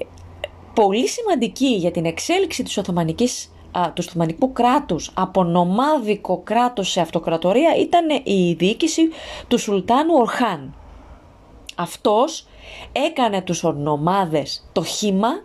πολύ 0.74 1.08
σημαντική 1.08 1.66
για 1.66 1.90
την 1.90 2.04
εξέλιξη 2.04 2.62
της 2.62 2.76
Οθωμανικής 2.76 3.52
του 3.72 4.04
Οθωμανικού 4.08 4.52
κράτους 4.52 5.10
από 5.14 5.44
νομάδικο 5.44 6.40
κράτος 6.44 6.90
σε 6.90 7.00
αυτοκρατορία 7.00 7.76
ήταν 7.76 8.08
η 8.24 8.52
διοίκηση 8.52 9.08
του 9.48 9.58
Σουλτάνου 9.58 10.14
Ορχάν. 10.14 10.74
Αυτός 11.76 12.46
έκανε 12.92 13.42
τους 13.42 13.64
ορνομάδες 13.64 14.68
το 14.72 14.84
χήμα, 14.84 15.42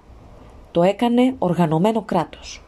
το 0.72 0.84
έκανε 0.84 1.36
οργανωμένο 1.40 2.02
κράτος. 2.02 2.62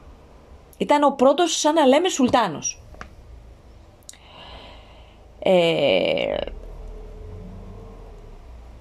Ήταν 0.77 1.03
ο 1.03 1.11
πρώτος 1.11 1.59
σαν 1.59 1.73
να 1.73 1.85
λέμε 1.85 2.09
Σουλτάνος. 2.09 2.81
Ε, 5.39 6.35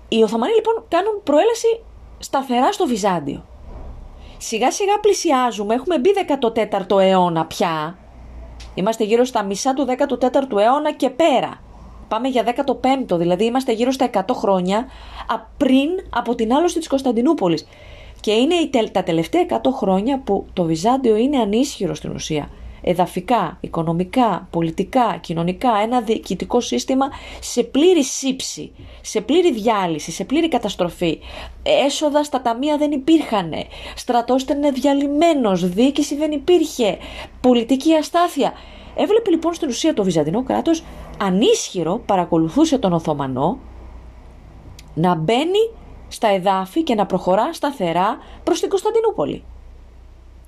οι 0.08 0.22
Οθωμανοί 0.22 0.54
λοιπόν 0.54 0.84
κάνουν 0.88 1.22
προέλαση 1.24 1.80
σταθερά 2.18 2.72
στο 2.72 2.86
Βυζάντιο. 2.86 3.44
Σιγά 4.38 4.70
σιγά 4.70 5.00
πλησιάζουμε, 5.00 5.74
έχουμε 5.74 5.98
μπει 5.98 6.10
14ο 6.88 7.00
αιώνα 7.00 7.46
πια. 7.46 7.98
Είμαστε 8.74 9.04
γύρω 9.04 9.24
στα 9.24 9.42
μισά 9.42 9.74
του 9.74 9.86
14ου 9.98 10.58
αιώνα 10.58 10.92
και 10.92 11.10
πέρα. 11.10 11.62
Πάμε 12.08 12.28
για 12.28 12.44
15ο, 12.66 13.18
δηλαδή 13.18 13.44
είμαστε 13.44 13.72
γύρω 13.72 13.90
στα 13.90 14.10
100 14.12 14.20
χρόνια 14.32 14.86
πριν 15.56 15.88
από 16.10 16.34
την 16.34 16.52
άλωση 16.52 16.78
της 16.78 16.88
Κωνσταντινούπολης. 16.88 17.66
Και 18.20 18.32
είναι 18.32 18.54
τα 18.92 19.02
τελευταία 19.02 19.46
100 19.48 19.54
χρόνια 19.72 20.20
που 20.20 20.46
το 20.52 20.64
Βυζάντιο 20.64 21.16
είναι 21.16 21.38
ανίσχυρο 21.38 21.94
στην 21.94 22.10
ουσία. 22.10 22.48
Εδαφικά, 22.80 23.58
οικονομικά, 23.60 24.48
πολιτικά, 24.50 25.18
κοινωνικά, 25.20 25.70
ένα 25.82 26.00
διοικητικό 26.00 26.60
σύστημα 26.60 27.06
σε 27.40 27.62
πλήρη 27.62 28.04
σύψη, 28.04 28.72
σε 29.00 29.20
πλήρη 29.20 29.52
διάλυση, 29.52 30.10
σε 30.10 30.24
πλήρη 30.24 30.48
καταστροφή. 30.48 31.18
Έσοδα 31.62 32.24
στα 32.24 32.42
ταμεία 32.42 32.76
δεν 32.76 32.90
υπήρχαν, 32.90 33.52
στρατός 33.94 34.42
ήταν 34.42 34.74
διαλυμένος, 34.74 35.68
διοίκηση 35.68 36.16
δεν 36.16 36.32
υπήρχε, 36.32 36.98
πολιτική 37.40 37.94
αστάθεια. 37.94 38.52
Έβλεπε 38.96 39.30
λοιπόν 39.30 39.54
στην 39.54 39.68
ουσία 39.68 39.94
το 39.94 40.04
Βυζαντινό 40.04 40.42
κράτος 40.42 40.82
ανίσχυρο 41.20 42.02
παρακολουθούσε 42.06 42.78
τον 42.78 42.92
Οθωμανό 42.92 43.58
να 44.94 45.14
μπαίνει 45.14 45.70
στα 46.08 46.28
εδάφη 46.28 46.82
και 46.82 46.94
να 46.94 47.06
προχωρά 47.06 47.52
σταθερά 47.52 48.18
προς 48.44 48.60
την 48.60 48.68
Κωνσταντινούπολη. 48.68 49.44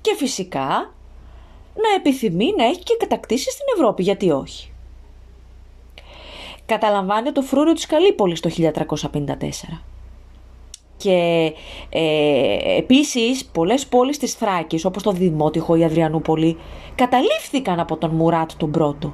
Και 0.01 0.15
φυσικά 0.15 0.93
να 1.73 1.95
επιθυμεί 1.97 2.53
να 2.57 2.63
έχει 2.63 2.83
και 2.83 2.95
κατακτήσει 2.99 3.51
στην 3.51 3.65
Ευρώπη, 3.75 4.03
γιατί 4.03 4.31
όχι. 4.31 4.71
Καταλαμβάνει 6.65 7.31
το 7.31 7.41
φρούριο 7.41 7.73
της 7.73 7.85
Καλύπολης 7.85 8.39
το 8.39 8.49
1354. 8.49 9.81
Και 10.97 11.53
ε, 11.89 12.77
επίσης 12.77 13.45
πολλές 13.45 13.87
πόλεις 13.87 14.17
της 14.17 14.33
Θράκης 14.33 14.85
όπως 14.85 15.03
το 15.03 15.11
Δημότυχο 15.11 15.75
ή 15.75 15.83
Αδριανούπολη 15.83 16.57
καταλήφθηκαν 16.95 17.79
από 17.79 17.97
τον 17.97 18.09
Μουράτ 18.09 18.51
τον 18.57 18.71
πρώτο. 18.71 19.13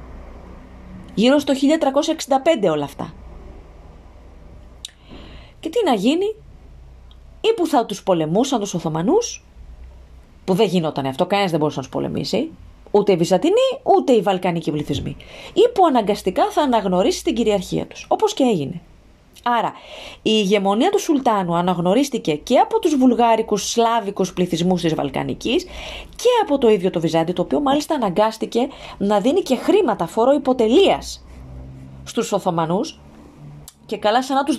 Γύρω 1.14 1.38
στο 1.38 1.52
1365 2.64 2.70
όλα 2.70 2.84
αυτά. 2.84 3.14
Και 5.60 5.68
τι 5.68 5.84
να 5.84 5.94
γίνει, 5.94 6.34
ή 7.40 7.54
που 7.56 7.66
θα 7.66 7.86
τους 7.86 8.02
πολεμούσαν 8.02 8.60
τους 8.60 8.74
Οθωμανούς, 8.74 9.44
που 10.48 10.54
δεν 10.54 10.66
γινόταν 10.66 11.06
αυτό, 11.06 11.26
κανένας 11.26 11.50
δεν 11.50 11.60
μπορούσε 11.60 11.78
να 11.78 11.84
τους 11.84 11.92
πολεμήσει, 11.92 12.50
ούτε 12.90 13.12
οι 13.12 13.16
Βυζαντινοί, 13.16 13.68
ούτε 13.82 14.12
οι 14.12 14.20
Βαλκανικοί 14.20 14.70
πληθυσμοί, 14.70 15.16
ή 15.52 15.68
που 15.74 15.86
αναγκαστικά 15.86 16.50
θα 16.50 16.62
αναγνωρίσει 16.62 17.24
την 17.24 17.34
κυριαρχία 17.34 17.86
τους, 17.86 18.06
όπως 18.08 18.34
και 18.34 18.44
έγινε. 18.44 18.80
Άρα, 19.42 19.72
η 20.14 20.30
ηγεμονία 20.34 20.90
του 20.90 21.00
Σουλτάνου 21.00 21.54
αναγνωρίστηκε 21.54 22.34
και 22.34 22.58
από 22.58 22.78
τους 22.78 22.96
βουλγάρικους 22.96 23.70
σλάβικους 23.70 24.32
πληθυσμούς 24.32 24.82
της 24.82 24.94
Βαλκανικής 24.94 25.64
και 26.16 26.28
από 26.42 26.58
το 26.58 26.68
ίδιο 26.68 26.90
το 26.90 27.00
Βυζάντιο, 27.00 27.34
το 27.34 27.42
οποίο 27.42 27.60
μάλιστα 27.60 27.94
αναγκάστηκε 27.94 28.68
να 28.98 29.20
δίνει 29.20 29.40
και 29.40 29.56
χρήματα 29.56 30.06
φόρο 30.06 30.32
υποτελείας 30.32 31.24
στους 32.04 32.32
Οθωμανούς. 32.32 33.00
Και 33.86 33.96
καλά 33.96 34.22
σαν 34.22 34.36
να 34.36 34.44
τους 34.44 34.56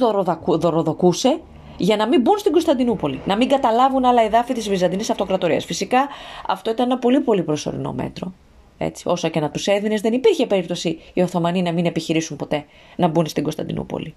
δωροδοκούσε 0.58 1.40
για 1.80 1.96
να 1.96 2.08
μην 2.08 2.22
μπουν 2.22 2.38
στην 2.38 2.52
Κωνσταντινούπολη, 2.52 3.22
να 3.26 3.36
μην 3.36 3.50
καταλάβουν 3.50 4.06
άλλα 4.06 4.22
εδάφη 4.22 4.54
της 4.54 4.70
Βυζαντινής 4.70 5.10
Αυτοκρατορίας. 5.10 5.66
Φυσικά 5.66 6.08
αυτό 6.48 6.72
ήταν 6.72 6.90
ένα 6.92 7.00
πολύ 7.00 7.20
πολύ 7.20 7.44
προσωρινό 7.44 7.94
μέτρο. 7.94 8.34
Έτσι, 8.78 9.04
όσα 9.08 9.30
και 9.30 9.40
να 9.40 9.50
τους 9.50 9.68
έδινες, 9.68 10.02
δεν 10.02 10.14
υπήρχε 10.14 10.46
περίπτωση 10.48 11.00
οι 11.14 11.22
Οθωμανοί 11.22 11.62
να 11.62 11.72
μην 11.72 11.86
επιχειρήσουν 11.86 12.38
ποτέ 12.38 12.66
να 12.96 13.08
μπουν 13.08 13.26
στην 13.26 13.44
Κωνσταντινούπολη 13.44 14.16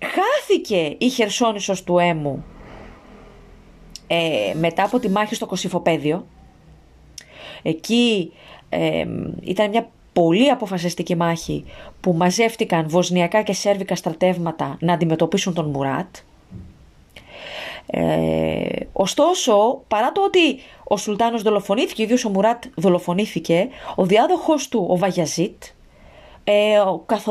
χάθηκε 0.00 0.94
η 0.98 1.08
Χερσόνησος 1.08 1.84
του 1.84 1.98
Έμου 1.98 2.44
ε, 4.06 4.52
μετά 4.54 4.82
από 4.82 4.98
τη 4.98 5.08
μάχη 5.08 5.34
στο 5.34 5.46
Κωσυφοπέδιο. 5.46 6.26
Εκεί 7.62 8.32
ήταν 9.42 9.70
μια 9.70 9.90
πολύ 10.16 10.50
αποφασιστική 10.50 11.16
μάχη 11.16 11.64
που 12.00 12.12
μαζεύτηκαν 12.12 12.88
βοσνιακά 12.88 13.42
και 13.42 13.52
σέρβικα 13.52 13.96
στρατεύματα 13.96 14.76
να 14.80 14.92
αντιμετωπίσουν 14.92 15.54
τον 15.54 15.70
Μουράτ. 15.70 16.16
Ε, 17.86 18.68
ωστόσο, 18.92 19.82
παρά 19.88 20.12
το 20.12 20.22
ότι 20.24 20.58
ο 20.84 20.96
Σουλτάνος 20.96 21.42
δολοφονήθηκε, 21.42 22.02
ο 22.02 22.04
ίδιος 22.04 22.24
ο 22.24 22.28
Μουράτ 22.28 22.64
δολοφονήθηκε, 22.76 23.68
ο 23.94 24.04
διάδοχος 24.04 24.68
του, 24.68 24.86
ο 24.88 24.96
Βαγιαζίτ, 24.96 25.62
ε, 26.44 26.52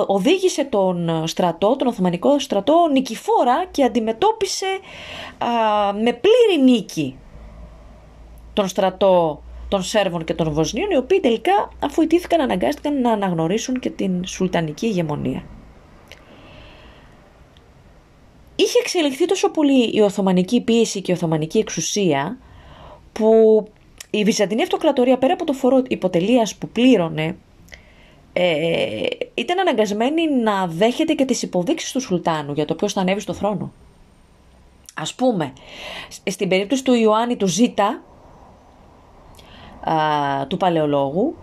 οδήγησε 0.08 0.64
τον 0.64 1.28
στρατό, 1.28 1.76
τον 1.76 1.88
Οθωμανικό 1.88 2.40
στρατό 2.40 2.90
νικηφόρα 2.92 3.66
και 3.72 3.84
αντιμετώπισε 3.84 4.80
με 6.04 6.14
πλήρη 6.14 6.64
νίκη 6.64 7.18
τον 8.54 8.68
στρατό 8.68 9.44
των 9.68 9.84
Σέρβων 9.84 10.24
και 10.24 10.34
των 10.34 10.52
Βοσνίων 10.52 10.90
οι 10.92 10.98
οποίοι 10.98 11.20
τελικά 11.20 11.70
αφού 11.80 12.02
ιτήθηκαν 12.02 12.42
αναγκάστηκαν 12.42 13.02
να 13.02 13.12
αναγνωρίσουν 13.12 13.80
και 13.80 13.90
την 13.90 14.26
σουλτανική 14.26 14.86
ηγεμονία. 14.86 15.44
Είχε 18.56 18.80
εξελιχθεί 18.80 19.26
τόσο 19.26 19.52
πολύ 19.52 19.90
η 19.94 20.02
Οθωμανική 20.02 20.62
πίεση 20.62 21.02
και 21.02 21.12
η 21.12 21.16
Οθωμανική 21.16 21.58
εξουσία 21.58 22.38
που 23.12 23.64
η 24.10 24.24
Βυζαντινή 24.24 24.62
Αυτοκρατορία 24.62 25.18
πέρα 25.18 25.34
από 25.34 25.46
το 25.46 25.54
φόρο 25.54 25.82
υποτελείας 25.88 26.56
που 26.56 26.68
πλήρωνε 26.68 27.38
ε, 28.34 29.06
ήταν 29.34 29.60
αναγκασμένη 29.60 30.30
να 30.30 30.68
δέχεται 30.68 31.14
και 31.14 31.26
τις 31.26 31.42
υποδείξεις 31.42 31.92
του 31.92 32.02
Σουλτάνου 32.02 32.54
για 32.54 32.66
το 32.66 32.76
ποιος 32.76 32.94
θα 32.94 33.02
ανέβει 33.02 33.20
στο 33.20 33.34
θρόνο. 33.34 33.72
Ας 34.94 35.14
πούμε, 35.14 35.54
στην 36.24 36.50
περίπτωση 36.50 36.84
του 36.84 36.94
Ιωάννη 36.94 37.36
του 37.36 37.48
Ζήτα, 37.48 38.04
του 40.48 40.58
παλαιολόγου, 40.58 41.36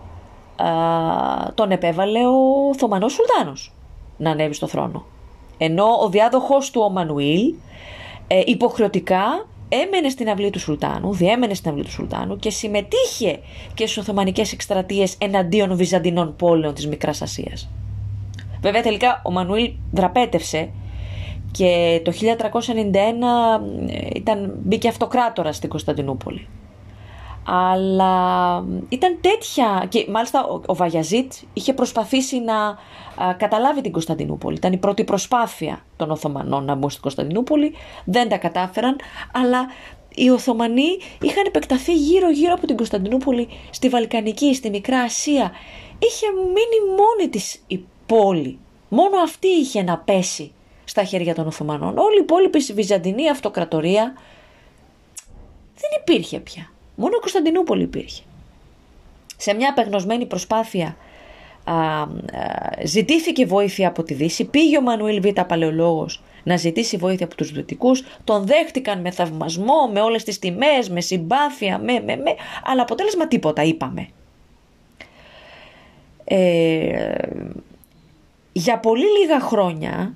α, 0.55 0.67
τον 1.53 1.71
επέβαλε 1.71 2.19
ο 2.27 2.73
Θωμανός 2.77 3.13
Σουλτάνος 3.13 3.73
να 4.17 4.31
ανέβει 4.31 4.53
στο 4.53 4.67
θρόνο. 4.67 5.05
Ενώ 5.57 5.85
ο 6.03 6.09
διάδοχος 6.09 6.71
του 6.71 6.81
ο 6.85 6.89
Μανουήλ 6.89 7.53
ε, 8.27 8.41
υποχρεωτικά 8.45 9.47
έμενε 9.69 10.09
στην 10.09 10.29
αυλή 10.29 10.49
του 10.49 10.59
Σουλτάνου, 10.59 11.13
διέμενε 11.13 11.53
στην 11.53 11.71
αυλή 11.71 11.83
του 11.83 11.91
Σουλτάνου 11.91 12.37
και 12.37 12.49
συμμετείχε 12.49 13.39
και 13.73 13.85
στις 13.85 13.97
Οθωμανικές 13.97 14.51
εκστρατείες 14.51 15.15
εναντίον 15.17 15.75
Βυζαντινών 15.75 16.35
πόλεων 16.35 16.73
της 16.73 16.87
Μικράς 16.87 17.21
Ασίας. 17.21 17.69
Βέβαια 18.61 18.81
τελικά 18.81 19.21
ο 19.23 19.31
Μανουήλ 19.31 19.71
δραπέτευσε 19.91 20.69
και 21.51 22.01
το 22.03 22.11
1391 22.11 22.21
ε, 23.87 24.07
ήταν, 24.15 24.53
μπήκε 24.63 24.87
αυτοκράτορα 24.87 25.53
στην 25.53 25.69
Κωνσταντινούπολη 25.69 26.47
αλλά 27.45 28.63
ήταν 28.89 29.17
τέτοια 29.21 29.85
και 29.89 30.05
μάλιστα 30.09 30.45
ο, 30.45 30.61
ο 30.65 30.75
Βαγιαζίτ 30.75 31.33
είχε 31.53 31.73
προσπαθήσει 31.73 32.39
να 32.39 32.77
καταλάβει 33.37 33.81
την 33.81 33.91
Κωνσταντινούπολη. 33.91 34.55
Ήταν 34.55 34.73
η 34.73 34.77
πρώτη 34.77 35.03
προσπάθεια 35.03 35.85
των 35.95 36.11
Οθωμανών 36.11 36.65
να 36.65 36.75
μπουν 36.75 36.89
στην 36.89 37.01
Κωνσταντινούπολη, 37.01 37.73
δεν 38.05 38.29
τα 38.29 38.37
κατάφεραν, 38.37 38.95
αλλά 39.33 39.67
οι 40.15 40.29
Οθωμανοί 40.29 40.97
είχαν 41.21 41.45
επεκταθεί 41.45 41.93
γύρω 41.93 42.29
γύρω 42.29 42.53
από 42.53 42.67
την 42.67 42.75
Κωνσταντινούπολη 42.75 43.47
στη 43.69 43.89
Βαλκανική, 43.89 44.55
στη 44.55 44.69
Μικρά 44.69 44.99
Ασία. 44.99 45.51
Είχε 45.99 46.25
μείνει 46.31 46.91
μόνη 46.97 47.29
της 47.29 47.63
η 47.67 47.85
πόλη. 48.05 48.59
Μόνο 48.89 49.17
αυτή 49.23 49.47
είχε 49.47 49.83
να 49.83 49.97
πέσει 49.97 50.51
στα 50.83 51.03
χέρια 51.03 51.35
των 51.35 51.47
Οθωμανών. 51.47 51.97
Όλη 51.97 52.17
η 52.17 52.21
υπόλοιπη 52.21 52.59
Βυζαντινή 52.59 53.29
Αυτοκρατορία 53.29 54.13
δεν 55.75 55.89
υπήρχε 55.99 56.39
πια. 56.39 56.71
Μόνο 56.95 57.15
η 57.15 57.19
Κωνσταντινούπολη 57.19 57.83
υπήρχε. 57.83 58.23
Σε 59.37 59.53
μια 59.53 59.69
απεγνωσμένη 59.69 60.25
προσπάθεια 60.25 60.97
α, 61.63 61.73
α, 61.73 62.07
ζητήθηκε 62.85 63.45
βοήθεια 63.45 63.87
από 63.87 64.03
τη 64.03 64.13
Δύση, 64.13 64.45
πήγε 64.45 64.77
ο 64.77 64.81
Μανουήλ 64.81 65.21
Β. 65.21 65.41
Παλαιολόγος 65.47 66.21
να 66.43 66.57
ζητήσει 66.57 66.97
βοήθεια 66.97 67.25
από 67.25 67.35
τους 67.35 67.51
Δυτικούς, 67.51 68.03
τον 68.23 68.45
δέχτηκαν 68.45 69.01
με 69.01 69.11
θαυμασμό, 69.11 69.89
με 69.91 70.01
όλες 70.01 70.23
τις 70.23 70.39
τιμές, 70.39 70.89
με 70.89 71.01
συμπάθεια, 71.01 71.79
με, 71.79 71.93
με, 71.93 72.15
με, 72.15 72.35
αλλά 72.63 72.81
αποτέλεσμα 72.81 73.27
τίποτα 73.27 73.63
είπαμε. 73.63 74.07
Ε, 76.23 77.15
για 78.51 78.79
πολύ 78.79 79.05
λίγα 79.19 79.39
χρόνια 79.39 80.15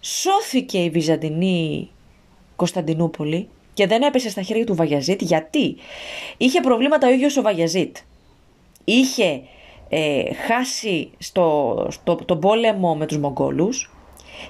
σώθηκε 0.00 0.78
η 0.78 0.90
Βυζαντινή 0.90 1.90
Κωνσταντινούπολη 2.56 3.48
και 3.78 3.86
δεν 3.86 4.02
έπεσε 4.02 4.30
στα 4.30 4.42
χέρια 4.42 4.66
του 4.66 4.74
Βαγιαζίτ 4.74 5.22
γιατί; 5.22 5.76
Είχε 6.36 6.60
προβλήματα 6.60 7.08
ο 7.08 7.10
ίδιος 7.10 7.36
ο 7.36 7.42
Βαγιαζίτ. 7.42 7.96
Είχε 8.84 9.42
ε, 9.88 10.34
χάσει 10.34 11.10
στο, 11.18 11.86
στο, 11.90 12.14
τον 12.14 12.40
πόλεμο 12.40 12.94
με 12.94 13.06
τους 13.06 13.18
Μογγόλους 13.18 13.94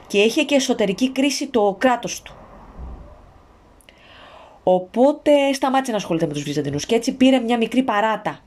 και 0.07 0.19
είχε 0.19 0.43
και 0.43 0.55
εσωτερική 0.55 1.11
κρίση 1.11 1.47
το 1.47 1.77
κράτος 1.79 2.23
του. 2.23 2.37
Οπότε 4.63 5.53
σταμάτησε 5.53 5.91
να 5.91 5.97
ασχολείται 5.97 6.27
με 6.27 6.33
τους 6.33 6.43
Βυζαντινούς 6.43 6.87
και 6.87 6.95
έτσι 6.95 7.17
πήρε 7.17 7.39
μια 7.39 7.57
μικρή 7.57 7.83
παράτα 7.83 8.41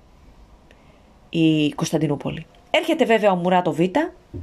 η 1.29 1.69
Κωνσταντινούπολη. 1.69 2.45
Έρχεται 2.71 3.05
βέβαια 3.05 3.31
ο 3.31 3.35
Μουράτο 3.35 3.71
Β, 3.71 3.79
ο 3.79 3.85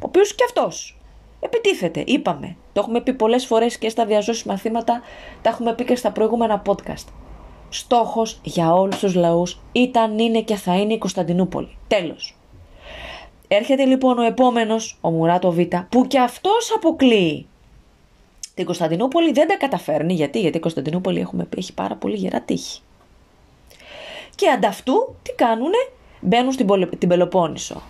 οποίος 0.00 0.34
και 0.34 0.44
αυτός 0.44 0.97
επιτίθεται. 1.40 2.04
Είπαμε. 2.06 2.56
Το 2.72 2.80
έχουμε 2.80 3.00
πει 3.00 3.12
πολλές 3.12 3.46
φορές 3.46 3.78
και 3.78 3.88
στα 3.88 4.06
διαζώσει 4.06 4.48
μαθήματα, 4.48 5.02
τα 5.42 5.50
έχουμε 5.50 5.74
πει 5.74 5.84
και 5.84 5.96
στα 5.96 6.10
προηγούμενα 6.10 6.62
podcast. 6.66 7.04
Στόχος 7.68 8.40
για 8.42 8.74
όλους 8.74 8.98
τους 8.98 9.14
λαούς 9.14 9.60
ήταν, 9.72 10.18
είναι 10.18 10.42
και 10.42 10.54
θα 10.54 10.76
είναι 10.76 10.92
η 10.92 10.98
Κωνσταντινούπολη. 10.98 11.76
Τέλος. 11.86 12.36
Έρχεται 13.48 13.84
λοιπόν 13.84 14.18
ο 14.18 14.22
επόμενος, 14.22 14.98
ο 15.00 15.10
Μουράτο 15.10 15.52
Β, 15.52 15.58
που 15.88 16.06
και 16.06 16.18
αυτός 16.18 16.72
αποκλείει. 16.76 17.46
Την 18.54 18.64
Κωνσταντινούπολη 18.64 19.32
δεν 19.32 19.48
τα 19.48 19.56
καταφέρνει. 19.56 20.14
Γιατί, 20.14 20.40
Γιατί 20.40 20.56
η 20.56 20.60
Κωνσταντινούπολη 20.60 21.20
έχουμε 21.20 21.44
πει 21.44 21.58
έχει 21.58 21.74
πάρα 21.74 21.94
πολύ 21.94 22.16
γερά 22.16 22.40
τύχη. 22.40 22.80
Και 24.34 24.48
ανταυτού 24.48 25.14
τι 25.22 25.32
κάνουνε, 25.32 25.88
μπαίνουν 26.20 26.52
στην, 26.52 26.88
την 26.98 27.08
Πελοπόννησο 27.08 27.82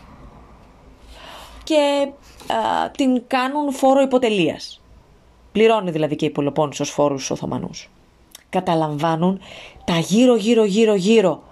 και 1.69 2.09
α, 2.53 2.91
την 2.91 3.23
κάνουν 3.27 3.73
φόρο 3.73 4.01
υποτελείας. 4.01 4.81
Πληρώνει 5.53 5.91
δηλαδή 5.91 6.17
και 6.17 6.25
η 6.25 6.31
Πελοπόννησος 6.31 6.91
φόρους 6.91 7.25
στους 7.25 7.37
Οθωμανούς. 7.37 7.91
Καταλαμβάνουν 8.51 9.41
τα 9.85 9.99
γύρω 9.99 10.37
γύρω 10.37 10.65
γύρω 10.65 10.95
γύρω 10.95 11.43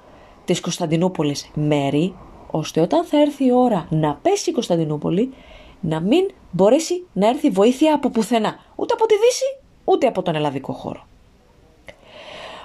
της 0.44 0.60
Κωνσταντινούπολης 0.60 1.50
μέρη, 1.54 2.14
ώστε 2.50 2.80
όταν 2.80 3.04
θα 3.04 3.20
έρθει 3.20 3.44
η 3.44 3.52
ώρα 3.52 3.86
να 3.90 4.18
πέσει 4.22 4.50
η 4.50 4.52
Κωνσταντινούπολη, 4.52 5.34
να 5.80 6.00
μην 6.00 6.30
μπορέσει 6.50 7.06
να 7.12 7.28
έρθει 7.28 7.50
βοήθεια 7.50 7.94
από 7.94 8.10
πουθενά. 8.10 8.58
Ούτε 8.76 8.92
από 8.92 9.06
τη 9.06 9.14
Δύση, 9.14 9.58
ούτε 9.84 10.06
από 10.06 10.22
τον 10.22 10.34
ελλαδικό 10.34 10.72
χώρο. 10.72 11.06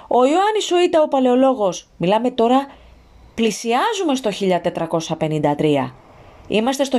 Ο 0.08 0.24
Ιωάννης 0.24 0.70
ο 0.72 0.80
Ήτα 0.80 1.02
ο 1.02 1.08
Παλαιολόγος, 1.08 1.88
μιλάμε 1.96 2.30
τώρα 2.30 2.66
Πλησιάζουμε 3.34 4.14
στο 4.14 4.30
1453. 4.30 5.94
Είμαστε 6.52 6.84
στο 6.84 6.98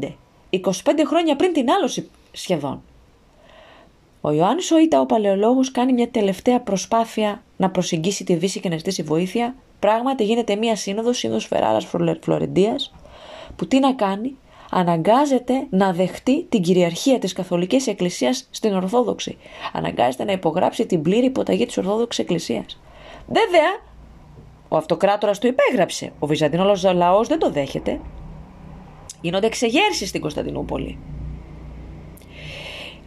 1425. 0.00 0.08
25 0.50 0.60
χρόνια 1.06 1.36
πριν 1.36 1.52
την 1.52 1.70
άλωση 1.70 2.10
σχεδόν. 2.32 2.82
Ο 4.20 4.30
Ιωάννης 4.30 4.70
ο 4.70 4.78
Ήτα, 4.78 5.00
ο 5.00 5.06
παλαιολόγος, 5.06 5.70
κάνει 5.70 5.92
μια 5.92 6.08
τελευταία 6.08 6.60
προσπάθεια 6.60 7.42
να 7.56 7.70
προσεγγίσει 7.70 8.24
τη 8.24 8.34
Δύση 8.34 8.60
και 8.60 8.68
να 8.68 8.76
ζητήσει 8.76 9.02
βοήθεια. 9.02 9.54
Πράγματι 9.78 10.24
γίνεται 10.24 10.56
μια 10.56 10.76
σύνοδος, 10.76 11.18
σύνοδος 11.18 11.46
Φεράρας 11.46 11.88
Φλωρεντίας, 12.20 12.94
που 13.56 13.66
τι 13.66 13.78
να 13.78 13.92
κάνει, 13.94 14.36
αναγκάζεται 14.70 15.66
να 15.70 15.92
δεχτεί 15.92 16.44
την 16.48 16.62
κυριαρχία 16.62 17.18
της 17.18 17.32
Καθολικής 17.32 17.86
Εκκλησίας 17.86 18.48
στην 18.50 18.74
Ορθόδοξη. 18.74 19.38
Αναγκάζεται 19.72 20.24
να 20.24 20.32
υπογράψει 20.32 20.86
την 20.86 21.02
πλήρη 21.02 21.26
υποταγή 21.26 21.66
της 21.66 21.78
Ορθόδοξης 21.78 22.24
Εκκλησίας. 22.24 22.80
Βέβαια, 23.26 23.89
ο 24.72 24.76
αυτοκράτορας 24.76 25.38
του 25.38 25.46
υπέγραψε. 25.46 26.12
Ο 26.18 26.26
Βυζαντινός 26.26 26.82
λαός 26.82 27.28
δεν 27.28 27.38
το 27.38 27.50
δέχεται. 27.50 28.00
Γίνονται 29.20 29.46
εξεγέρσεις 29.46 30.08
στην 30.08 30.20
Κωνσταντινούπολη. 30.20 30.98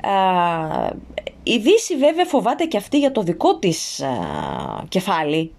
Α, 0.02 0.90
η 1.44 1.58
Δύση 1.58 1.98
βέβαια 1.98 2.26
φοβάται 2.26 2.66
και 2.66 2.78
αυτή 2.78 3.00
για 3.00 3.12
το 3.12 3.22
δικό 3.22 3.58
της 3.58 4.02
α, 4.02 4.10
κεφάλι. 4.90 5.52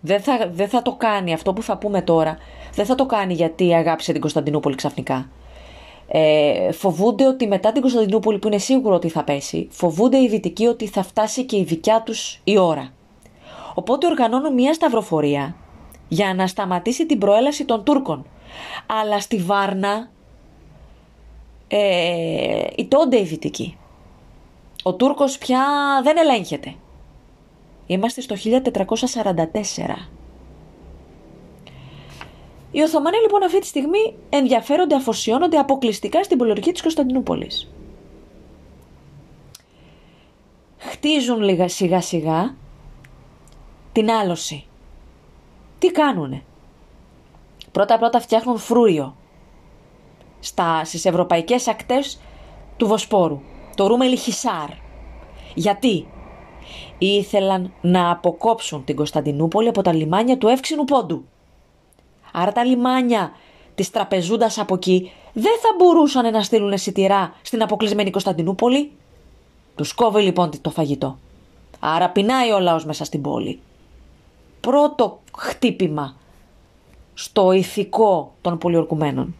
Δεν 0.00 0.20
θα, 0.20 0.50
δεν 0.52 0.68
θα 0.68 0.82
το 0.82 0.94
κάνει 0.94 1.32
αυτό 1.32 1.52
που 1.52 1.62
θα 1.62 1.78
πούμε 1.78 2.02
τώρα. 2.02 2.38
Δεν 2.74 2.86
θα 2.86 2.94
το 2.94 3.06
κάνει 3.06 3.34
γιατί 3.34 3.74
αγάπησε 3.74 4.12
την 4.12 4.20
Κωνσταντινούπολη 4.20 4.74
ξαφνικά. 4.74 5.30
Ε, 6.08 6.72
φοβούνται 6.72 7.26
ότι 7.26 7.46
μετά 7.46 7.72
την 7.72 7.80
Κωνσταντινούπολη 7.80 8.38
που 8.38 8.46
είναι 8.46 8.58
σίγουρο 8.58 8.94
ότι 8.94 9.08
θα 9.08 9.24
πέσει, 9.24 9.68
φοβούνται 9.70 10.18
οι 10.22 10.28
Δυτικοί 10.28 10.66
ότι 10.66 10.86
θα 10.86 11.02
φτάσει 11.02 11.44
και 11.44 11.56
η 11.56 11.62
δικιά 11.62 12.02
τους 12.02 12.40
η 12.44 12.58
ώρα. 12.58 12.92
Οπότε 13.78 14.06
οργανώνουν 14.06 14.54
μια 14.54 14.74
σταυροφορία 14.74 15.56
για 16.08 16.34
να 16.34 16.46
σταματήσει 16.46 17.06
την 17.06 17.18
προέλαση 17.18 17.64
των 17.64 17.84
Τούρκων. 17.84 18.26
Αλλά 18.86 19.20
στη 19.20 19.36
Βάρνα 19.36 20.10
ε, 21.68 22.66
η 22.76 22.86
τόντε 22.86 23.20
η 23.20 23.22
Δυτική. 23.22 23.78
Ο 24.82 24.94
Τούρκος 24.94 25.38
πια 25.38 25.64
δεν 26.02 26.16
ελέγχεται. 26.16 26.74
Είμαστε 27.86 28.20
στο 28.20 28.36
1444. 28.36 28.46
Οι 32.70 32.80
Οθωμανοί 32.80 33.16
λοιπόν 33.16 33.42
αυτή 33.42 33.58
τη 33.58 33.66
στιγμή 33.66 34.14
ενδιαφέρονται, 34.28 34.94
αφοσιώνονται 34.94 35.58
αποκλειστικά 35.58 36.22
στην 36.22 36.38
πολιορκία 36.38 36.72
της 36.72 36.82
Κωνσταντινούπολης. 36.82 37.72
Χτίζουν 40.78 41.42
λίγα 41.42 41.68
σιγά 41.68 42.00
σιγά 42.00 42.54
την 43.98 44.10
άλωση. 44.10 44.64
Τι 45.78 45.90
κάνουνε; 45.90 46.42
Πρώτα 47.72 47.98
πρώτα 47.98 48.20
φτιάχνουν 48.20 48.58
φρούριο 48.58 49.16
στα, 50.40 50.84
στις 50.84 51.04
ευρωπαϊκές 51.04 51.68
ακτές 51.68 52.20
του 52.76 52.86
Βοσπόρου. 52.86 53.40
Το 53.76 53.86
Ρούμελι 53.86 54.16
Χισάρ. 54.16 54.68
Γιατί; 55.54 56.06
Ήθελαν 56.98 57.72
να 57.80 58.10
αποκόψουν 58.10 58.84
την 58.84 58.96
Κωνσταντινούπολη 58.96 59.68
από 59.68 59.82
τα 59.82 59.92
λιμάνια 59.92 60.38
του 60.38 60.48
Εύξηνου 60.48 60.84
Πόντου. 60.84 61.24
Άρα 62.32 62.52
τα 62.52 62.64
λιμάνια 62.64 63.32
της 63.74 63.90
τραπεζούντας 63.90 64.58
από 64.58 64.74
εκεί 64.74 65.12
δεν 65.32 65.58
θα 65.60 65.68
μπορούσαν 65.78 66.32
να 66.32 66.42
στείλουν 66.42 66.72
εσιτηρά 66.72 67.34
στην 67.42 67.62
αποκλεισμένη 67.62 68.10
Κωνσταντινούπολη. 68.10 68.92
Τους 69.74 69.92
κόβει 69.92 70.22
λοιπόν 70.22 70.50
το 70.60 70.70
φαγητό. 70.70 71.18
Άρα 71.80 72.10
πεινάει 72.10 72.50
ο 72.52 72.58
λαός 72.58 72.84
μέσα 72.84 73.04
στην 73.04 73.22
πόλη 73.22 73.60
πρώτο 74.60 75.20
χτύπημα 75.38 76.16
στο 77.14 77.52
ηθικό 77.52 78.34
των 78.40 78.58
πολιορκουμένων. 78.58 79.34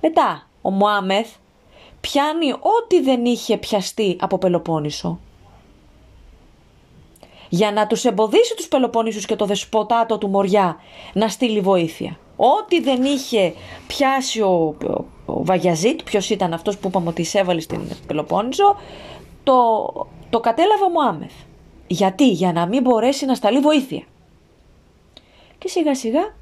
Μετά, 0.00 0.46
ο 0.62 0.70
Μωάμεθ 0.70 1.30
πιάνει 2.00 2.52
ό,τι 2.52 3.00
δεν 3.00 3.24
είχε 3.24 3.56
πιαστεί 3.56 4.16
από 4.20 4.38
Πελοπόννησο 4.38 5.18
για 7.48 7.72
να 7.72 7.86
τους 7.86 8.04
εμποδίσει 8.04 8.56
τους 8.56 8.68
Πελοπόννησους 8.68 9.26
και 9.26 9.36
το 9.36 9.46
δεσποτάτο 9.46 10.18
του 10.18 10.28
Μοριά 10.28 10.76
να 11.12 11.28
στείλει 11.28 11.60
βοήθεια. 11.60 12.18
Ό,τι 12.36 12.80
δεν 12.80 13.02
είχε 13.02 13.54
πιάσει 13.86 14.40
ο, 14.40 14.76
ο, 14.86 15.04
ο 15.26 15.44
Βαγιαζίτ, 15.44 16.02
ποιος 16.02 16.30
ήταν 16.30 16.52
αυτός 16.52 16.78
που 16.78 16.88
είπαμε 16.88 17.08
ότι 17.08 17.20
εισέβαλε 17.20 17.60
στην 17.60 17.80
Πελοπόννησο, 18.06 18.76
το, 19.42 19.52
το 20.30 20.40
κατέλαβε 20.40 20.84
ο 20.84 20.88
Μωάμεθ. 20.88 21.32
Γιατί, 21.92 22.28
για 22.28 22.52
να 22.52 22.66
μην 22.66 22.82
μπορέσει 22.82 23.24
να 23.24 23.34
σταλεί 23.34 23.60
βοήθεια. 23.60 24.02
Και 25.58 25.68
σιγά 25.68 25.94
σιγά 25.94 26.34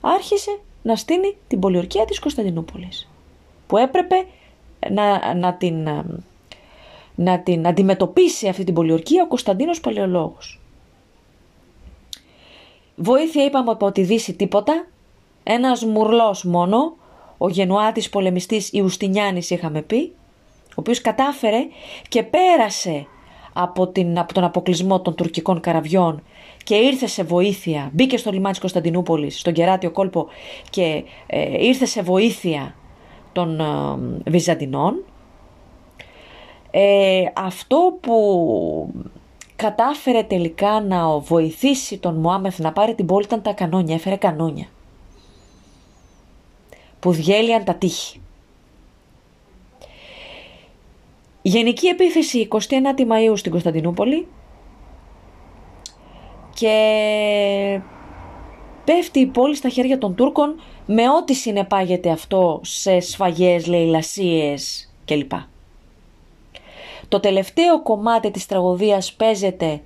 άρχισε 0.00 0.58
να 0.82 0.96
στείνει 0.96 1.36
την 1.48 1.58
πολιορκία 1.60 2.04
της 2.04 2.18
Κωνσταντινούπολης. 2.18 3.08
Που 3.66 3.76
έπρεπε 3.76 4.26
να, 4.90 5.34
να, 5.34 5.54
την, 5.54 5.88
να 7.14 7.40
την 7.40 7.66
αντιμετωπίσει 7.66 8.48
αυτή 8.48 8.64
την 8.64 8.74
πολιορκία 8.74 9.22
ο 9.22 9.26
Κωνσταντίνος 9.26 9.80
Παλαιολόγος. 9.80 10.60
Βοήθεια 12.96 13.44
είπαμε 13.44 13.70
από 13.70 13.92
τη 13.92 14.02
Δύση 14.02 14.34
τίποτα, 14.34 14.86
ένας 15.42 15.84
μουρλός 15.84 16.44
μόνο, 16.44 16.96
ο 17.38 17.48
γενουάτης 17.48 18.08
πολεμιστής 18.08 18.72
Ιουστινιάνης 18.72 19.50
είχαμε 19.50 19.82
πει, 19.82 20.12
ο 20.68 20.74
οποίος 20.74 21.00
κατάφερε 21.00 21.66
και 22.08 22.22
πέρασε 22.22 23.06
από, 23.56 23.86
την, 23.86 24.18
από 24.18 24.34
τον 24.34 24.44
αποκλεισμό 24.44 25.00
των 25.00 25.14
τουρκικών 25.14 25.60
καραβιών 25.60 26.22
και 26.64 26.74
ήρθε 26.74 27.06
σε 27.06 27.22
βοήθεια, 27.22 27.90
μπήκε 27.92 28.16
στο 28.16 28.30
λιμάνι 28.30 28.50
της 28.50 28.60
Κωνσταντινούπολης, 28.60 29.40
στον 29.40 29.52
κεράτιο 29.52 29.90
κόλπο 29.90 30.26
και 30.70 31.04
ε, 31.26 31.64
ήρθε 31.64 31.86
σε 31.86 32.02
βοήθεια 32.02 32.74
των 33.32 33.60
ε, 33.60 33.64
Βυζαντινών. 34.30 35.04
Ε, 36.70 37.22
αυτό 37.34 37.98
που 38.00 38.94
κατάφερε 39.56 40.22
τελικά 40.22 40.80
να 40.80 41.18
βοηθήσει 41.18 41.98
τον 41.98 42.14
Μωάμεθ 42.14 42.58
να 42.58 42.72
πάρει 42.72 42.94
την 42.94 43.06
πόλη 43.06 43.24
ήταν 43.24 43.42
τα 43.42 43.52
κανόνια, 43.52 43.94
έφερε 43.94 44.16
κανόνια 44.16 44.66
που 47.00 47.12
διέλυαν 47.12 47.64
τα 47.64 47.74
τείχη. 47.74 48.20
Γενική 51.46 51.86
επίθεση 51.86 52.48
29 52.50 52.56
Μαΐου 52.96 53.32
στην 53.34 53.50
Κωνσταντινούπολη 53.50 54.26
και 56.54 57.80
πέφτει 58.84 59.20
η 59.20 59.26
πόλη 59.26 59.56
στα 59.56 59.68
χέρια 59.68 59.98
των 59.98 60.14
Τούρκων 60.14 60.60
με 60.86 61.02
ό,τι 61.10 61.34
συνεπάγεται 61.34 62.10
αυτό 62.10 62.60
σε 62.62 63.00
σφαγές, 63.00 63.66
λαιλασίες 63.66 64.92
κλπ. 65.04 65.32
Το 67.08 67.20
τελευταίο 67.20 67.82
κομμάτι 67.82 68.30
της 68.30 68.46
τραγωδίας 68.46 69.12
παίζεται 69.12 69.80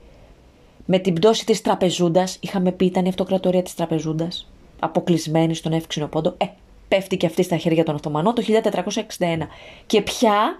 με 0.84 0.98
την 0.98 1.14
πτώση 1.14 1.46
της 1.46 1.60
Τραπεζούντας. 1.60 2.38
Είχαμε 2.40 2.72
πει 2.72 2.84
ήταν 2.84 3.04
η 3.04 3.08
αυτοκρατορία 3.08 3.62
της 3.62 3.74
Τραπεζούντας, 3.74 4.50
αποκλεισμένη 4.78 5.54
στον 5.54 5.72
Εύξηνο 5.72 6.06
Πόντο. 6.06 6.34
Ε, 6.36 6.46
πέφτει 6.88 7.16
και 7.16 7.26
αυτή 7.26 7.42
στα 7.42 7.56
χέρια 7.56 7.84
των 7.84 7.94
Οθωμανών 7.94 8.34
το 8.34 8.42
1461. 8.42 9.48
Και 9.86 10.02
πια 10.02 10.58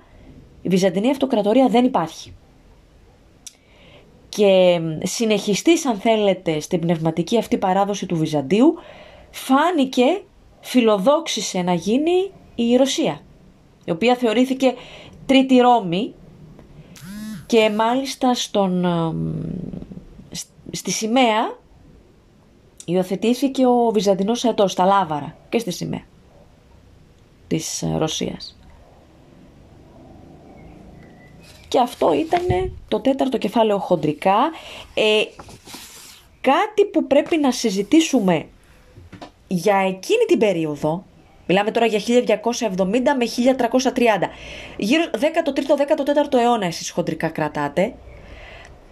η 0.68 0.70
Βυζαντινή 0.70 1.10
Αυτοκρατορία 1.10 1.68
δεν 1.68 1.84
υπάρχει. 1.84 2.32
Και 4.28 4.80
συνεχιστής 5.02 5.86
αν 5.86 5.98
θέλετε 5.98 6.60
στην 6.60 6.80
πνευματική 6.80 7.38
αυτή 7.38 7.58
παράδοση 7.58 8.06
του 8.06 8.16
Βυζαντίου 8.16 8.74
φάνηκε, 9.30 10.22
φιλοδόξησε 10.60 11.62
να 11.62 11.74
γίνει 11.74 12.30
η 12.54 12.76
Ρωσία 12.76 13.20
η 13.84 13.90
οποία 13.90 14.16
θεωρήθηκε 14.16 14.74
τρίτη 15.26 15.56
Ρώμη 15.56 16.14
και 17.46 17.70
μάλιστα 17.70 18.34
στον, 18.34 18.86
στη 20.70 20.90
σημαία 20.90 21.58
υιοθετήθηκε 22.84 23.66
ο 23.66 23.90
Βυζαντινός 23.92 24.44
Αετός 24.44 24.72
στα 24.72 24.84
Λάβαρα 24.84 25.36
και 25.48 25.58
στη 25.58 25.70
σημαία 25.70 26.04
της 27.46 27.84
Ρωσίας. 27.98 28.57
Και 31.68 31.78
αυτό 31.78 32.12
ήταν 32.12 32.72
το 32.88 33.00
τέταρτο 33.00 33.38
κεφάλαιο 33.38 33.78
χοντρικά. 33.78 34.50
Ε, 34.94 35.22
κάτι 36.40 36.84
που 36.84 37.06
πρέπει 37.06 37.36
να 37.36 37.50
συζητήσουμε 37.50 38.46
για 39.46 39.76
εκείνη 39.76 40.24
την 40.26 40.38
περίοδο, 40.38 41.04
μιλάμε 41.46 41.70
τώρα 41.70 41.86
για 41.86 42.00
1270 42.00 42.80
με 43.16 43.26
1330, 43.94 44.28
γύρω 44.76 45.04
13ο-14ο 45.12 46.38
αιώνα 46.38 46.66
εσείς 46.66 46.90
χοντρικά 46.90 47.28
κρατάτε, 47.28 47.94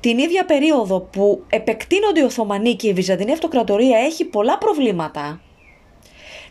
την 0.00 0.18
ίδια 0.18 0.44
περίοδο 0.44 1.00
που 1.00 1.44
επεκτείνονται 1.48 2.20
οι 2.20 2.24
Οθωμανοί 2.24 2.74
και 2.74 2.88
η 2.88 2.92
Βυζαντινή 2.92 3.32
Αυτοκρατορία 3.32 3.98
έχει 3.98 4.24
πολλά 4.24 4.58
προβλήματα, 4.58 5.40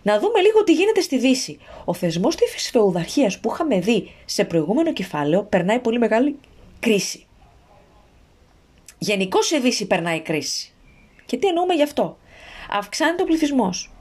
να 0.06 0.20
δούμε 0.20 0.42
λίγο 0.42 0.64
τι 0.64 0.74
γίνεται 0.74 1.02
στη 1.02 1.18
Δύση. 1.18 1.60
Ο 1.86 1.94
θεσμός 1.94 2.36
της 2.36 2.70
φεουδαρχία 2.70 3.34
που 3.42 3.52
είχαμε 3.54 3.80
δει 3.80 4.12
σε 4.26 4.46
προηγούμενο 4.46 4.94
κεφάλαιο 4.94 5.44
περνάει 5.44 5.80
πολύ 5.80 6.00
μεγάλη 6.00 6.40
κρίση. 6.80 7.26
Γενικώς 8.98 9.46
σε 9.46 9.58
Δύση 9.58 9.88
περνάει 9.88 10.22
κρίση. 10.22 10.74
Και 11.26 11.38
τι 11.38 11.48
εννοούμε 11.48 11.74
γι' 11.74 11.84
αυτό. 11.84 12.18
Αυξάνεται 12.70 13.22
ο 13.22 13.26
πληθυσμός. 13.26 13.92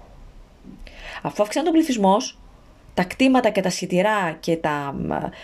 Αφού 1.22 1.42
αυξάνεται 1.42 1.70
ο 1.70 1.72
πληθυσμός, 1.72 2.38
τα 2.94 3.04
κτήματα 3.04 3.50
και 3.50 3.60
τα 3.60 3.70
σιτηρά 3.70 4.36
και 4.40 4.56
τα, 4.56 4.94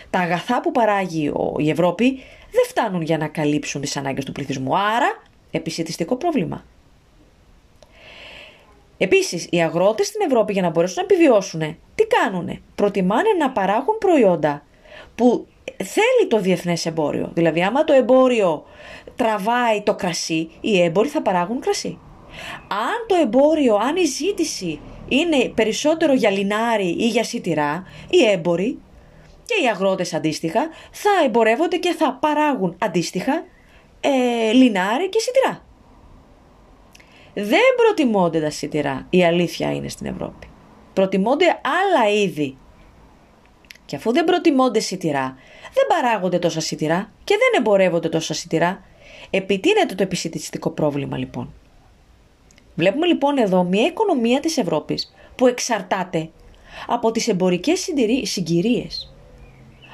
τα 0.09 0.19
αγαθά 0.19 0.61
που 0.61 0.71
παράγει 0.71 1.31
η 1.57 1.69
Ευρώπη 1.69 2.13
δεν 2.51 2.65
φτάνουν 2.67 3.01
για 3.01 3.17
να 3.17 3.27
καλύψουν 3.27 3.81
τις 3.81 3.97
ανάγκες 3.97 4.25
του 4.25 4.31
πληθυσμού. 4.31 4.77
Άρα, 4.77 5.21
επισητιστικό 5.51 6.15
πρόβλημα. 6.15 6.65
Επίσης, 9.03 9.47
οι 9.49 9.61
αγρότες 9.61 10.07
στην 10.07 10.21
Ευρώπη 10.25 10.53
για 10.53 10.61
να 10.61 10.69
μπορέσουν 10.69 10.95
να 10.95 11.13
επιβιώσουν, 11.13 11.59
τι 11.95 12.03
κάνουνε; 12.05 12.61
Προτιμάνε 12.75 13.29
να 13.39 13.49
παράγουν 13.51 13.97
προϊόντα 13.97 14.63
που 15.15 15.47
θέλει 15.77 16.27
το 16.27 16.39
διεθνές 16.39 16.85
εμπόριο. 16.85 17.29
Δηλαδή, 17.33 17.63
άμα 17.63 17.83
το 17.83 17.93
εμπόριο 17.93 18.63
τραβάει 19.15 19.81
το 19.81 19.95
κρασί, 19.95 20.49
οι 20.61 20.81
έμποροι 20.81 21.07
θα 21.07 21.21
παράγουν 21.21 21.59
κρασί. 21.59 21.99
Αν 22.67 23.05
το 23.07 23.15
εμπόριο, 23.21 23.75
αν 23.75 23.95
η 23.95 24.03
ζήτηση 24.05 24.79
είναι 25.07 25.51
περισσότερο 25.55 26.13
για 26.13 26.29
λινάρι 26.29 26.95
ή 26.99 27.07
για 27.07 27.23
σιτηρά, 27.23 27.83
οι 28.09 28.25
έμποροι 28.25 28.79
και 29.45 29.63
οι 29.63 29.67
αγρότες 29.67 30.13
αντίστοιχα 30.13 30.69
θα 30.91 31.09
εμπορεύονται 31.25 31.77
και 31.77 31.91
θα 31.97 32.17
παράγουν 32.21 32.75
αντίστοιχα 32.79 33.43
ε, 33.99 34.51
λινάρι 34.51 35.09
και 35.09 35.19
σιτηρά. 35.19 35.70
Δεν 37.33 37.75
προτιμώνται 37.75 38.41
τα 38.41 38.49
σιτηρά. 38.49 39.07
Η 39.09 39.25
αλήθεια 39.25 39.73
είναι 39.73 39.89
στην 39.89 40.05
Ευρώπη. 40.05 40.47
Προτιμώνται 40.93 41.45
άλλα 41.45 42.11
είδη. 42.13 42.57
Και 43.85 43.95
αφού 43.95 44.11
δεν 44.11 44.23
προτιμώνται 44.23 44.79
σιτηρά, 44.79 45.37
δεν 45.73 45.85
παράγονται 45.87 46.39
τόσα 46.39 46.61
σιτηρά 46.61 47.11
και 47.23 47.37
δεν 47.37 47.61
εμπορεύονται 47.61 48.09
τόσα 48.09 48.33
σιτηρά. 48.33 48.83
Επιτείνεται 49.29 49.95
το 49.95 50.03
επισητιστικό 50.03 50.69
πρόβλημα 50.69 51.17
λοιπόν. 51.17 51.53
Βλέπουμε 52.75 53.05
λοιπόν 53.05 53.37
εδώ 53.37 53.63
μια 53.63 53.85
οικονομία 53.85 54.39
της 54.39 54.57
Ευρώπης 54.57 55.13
που 55.35 55.47
εξαρτάται 55.47 56.29
από 56.87 57.11
τις 57.11 57.27
εμπορικές 57.27 57.89
συγκυρίες. 58.23 59.13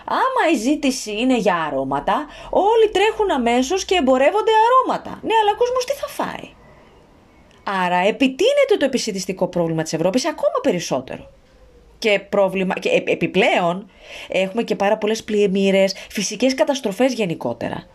Άμα 0.06 0.54
η 0.54 0.56
ζήτηση 0.56 1.12
είναι 1.12 1.38
για 1.38 1.56
αρώματα, 1.56 2.26
όλοι 2.50 2.90
τρέχουν 2.92 3.32
αμέσως 3.32 3.86
και 3.86 3.96
εμπορεύονται 3.96 4.52
αρώματα. 4.66 5.20
Ναι, 5.24 5.34
αλλά 5.42 5.52
ο 5.54 5.58
κόσμος 5.58 5.86
τι 5.86 5.94
θα 5.94 6.08
φάει; 6.08 6.50
Άρα 7.70 7.98
επιτείνεται 7.98 8.76
το 8.80 8.86
επισητιστικό 8.86 9.48
πρόβλημα 9.48 9.84
της 9.84 9.94
Ευρώπης 9.94 10.26
ακόμα 10.26 10.60
περισσότερο. 10.62 11.30
Και, 12.00 12.20
πρόβλημα, 12.30 12.74
και 12.74 13.04
επιπλέον 13.06 13.90
έχουμε 14.28 14.64
και 14.64 14.76
πάρα 14.76 14.98
πολλές 14.98 15.24
πλημμύρες, 15.24 15.94
φυσικές 16.10 16.54
καταστροφές 16.54 17.14
γενικότερα 17.14 17.88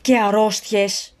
και 0.00 0.18
αρρώστιες 0.18 1.16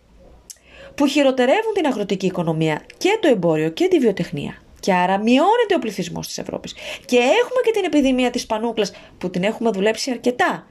που 0.94 1.06
χειροτερεύουν 1.06 1.72
την 1.74 1.86
αγροτική 1.86 2.26
οικονομία 2.26 2.82
και 2.96 3.18
το 3.20 3.28
εμπόριο 3.28 3.70
και 3.70 3.88
τη 3.88 3.98
βιοτεχνία. 3.98 4.62
Και 4.80 4.92
άρα 4.92 5.18
μειώνεται 5.18 5.74
ο 5.76 5.78
πληθυσμός 5.78 6.26
της 6.26 6.38
Ευρώπης. 6.38 6.74
Και 7.04 7.16
έχουμε 7.16 7.60
και 7.64 7.70
την 7.70 7.84
επιδημία 7.84 8.30
της 8.30 8.46
πανούκλας 8.46 8.92
που 9.18 9.30
την 9.30 9.42
έχουμε 9.42 9.70
δουλέψει 9.70 10.10
αρκετά. 10.10 10.66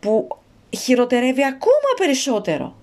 Που 0.00 0.28
χειροτερεύει 0.76 1.44
ακόμα 1.44 1.90
περισσότερο 1.96 2.76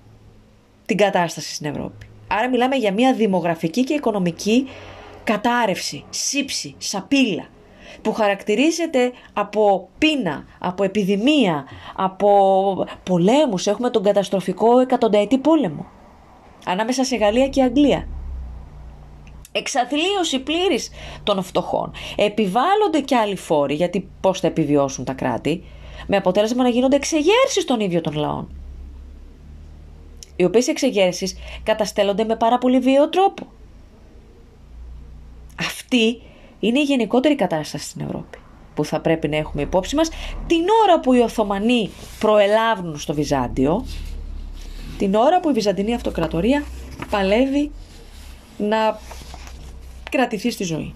την 0.86 0.98
κατάσταση 0.98 1.54
στην 1.54 1.66
Ευρώπη. 1.66 2.08
Άρα 2.38 2.50
μιλάμε 2.50 2.76
για 2.76 2.94
μια 2.94 3.14
δημογραφική 3.14 3.84
και 3.84 3.94
οικονομική 3.94 4.68
κατάρρευση, 5.24 6.04
σύψη, 6.10 6.76
σαπίλα 6.78 7.46
που 8.02 8.14
χαρακτηρίζεται 8.14 9.12
από 9.34 9.90
πείνα, 9.98 10.46
από 10.60 10.84
επιδημία, 10.84 11.66
από 11.96 12.86
πολέμους. 13.04 13.68
Έχουμε 13.68 13.90
τον 13.90 14.04
καταστροφικό 14.04 14.80
εκατονταετή 14.80 15.38
πόλεμο 15.38 15.86
ανάμεσα 16.66 17.04
σε 17.04 17.16
Γαλλία 17.16 17.48
και 17.48 17.64
Αγγλία. 17.64 18.08
Εξαθλίωση 19.52 20.40
πλήρης 20.40 20.90
των 21.24 21.44
φτωχών. 21.44 21.92
Επιβάλλονται 22.16 23.00
και 23.00 23.16
άλλοι 23.16 23.36
φόροι, 23.36 23.74
γιατί 23.74 24.10
πώς 24.22 24.40
θα 24.40 24.48
επιβιώσουν 24.48 25.06
τα 25.06 25.14
κράτη, 25.14 25.64
με 26.08 26.18
αποτέλεσμα 26.18 26.64
να 26.64 26.70
γίνονται 26.70 26.96
εξεγέρσεις 26.96 27.66
των 27.66 27.80
ίδιων 27.80 28.02
των 28.02 28.14
λαών 28.16 28.63
οι 30.36 30.44
οποίες 30.44 30.68
εξεγέρσεις 30.68 31.36
καταστέλλονται 31.64 32.24
με 32.24 32.36
πάρα 32.36 32.58
πολύ 32.58 32.80
βίαιο 32.80 33.10
τρόπο. 33.10 33.48
Αυτή 35.60 36.22
είναι 36.60 36.80
η 36.80 36.84
γενικότερη 36.84 37.36
κατάσταση 37.36 37.86
στην 37.86 38.02
Ευρώπη 38.02 38.38
που 38.76 38.86
θα 38.86 39.00
πρέπει 39.00 39.28
να 39.28 39.38
έχουμε 39.38 39.62
υπόψη 39.62 39.96
μας 39.96 40.10
την 40.48 40.66
ώρα 40.84 41.00
που 41.00 41.14
οι 41.14 41.20
Οθωμανοί 41.20 41.90
προελάβουν 42.20 43.00
στο 43.00 43.14
Βυζάντιο, 43.14 43.86
την 44.98 45.16
ώρα 45.16 45.40
που 45.40 45.50
η 45.50 45.54
Βυζαντινή 45.54 45.94
Αυτοκρατορία 45.94 46.64
παλεύει 47.10 47.72
να 48.58 49.00
κρατηθεί 50.12 50.52
στη 50.52 50.64
ζωή. 50.64 50.94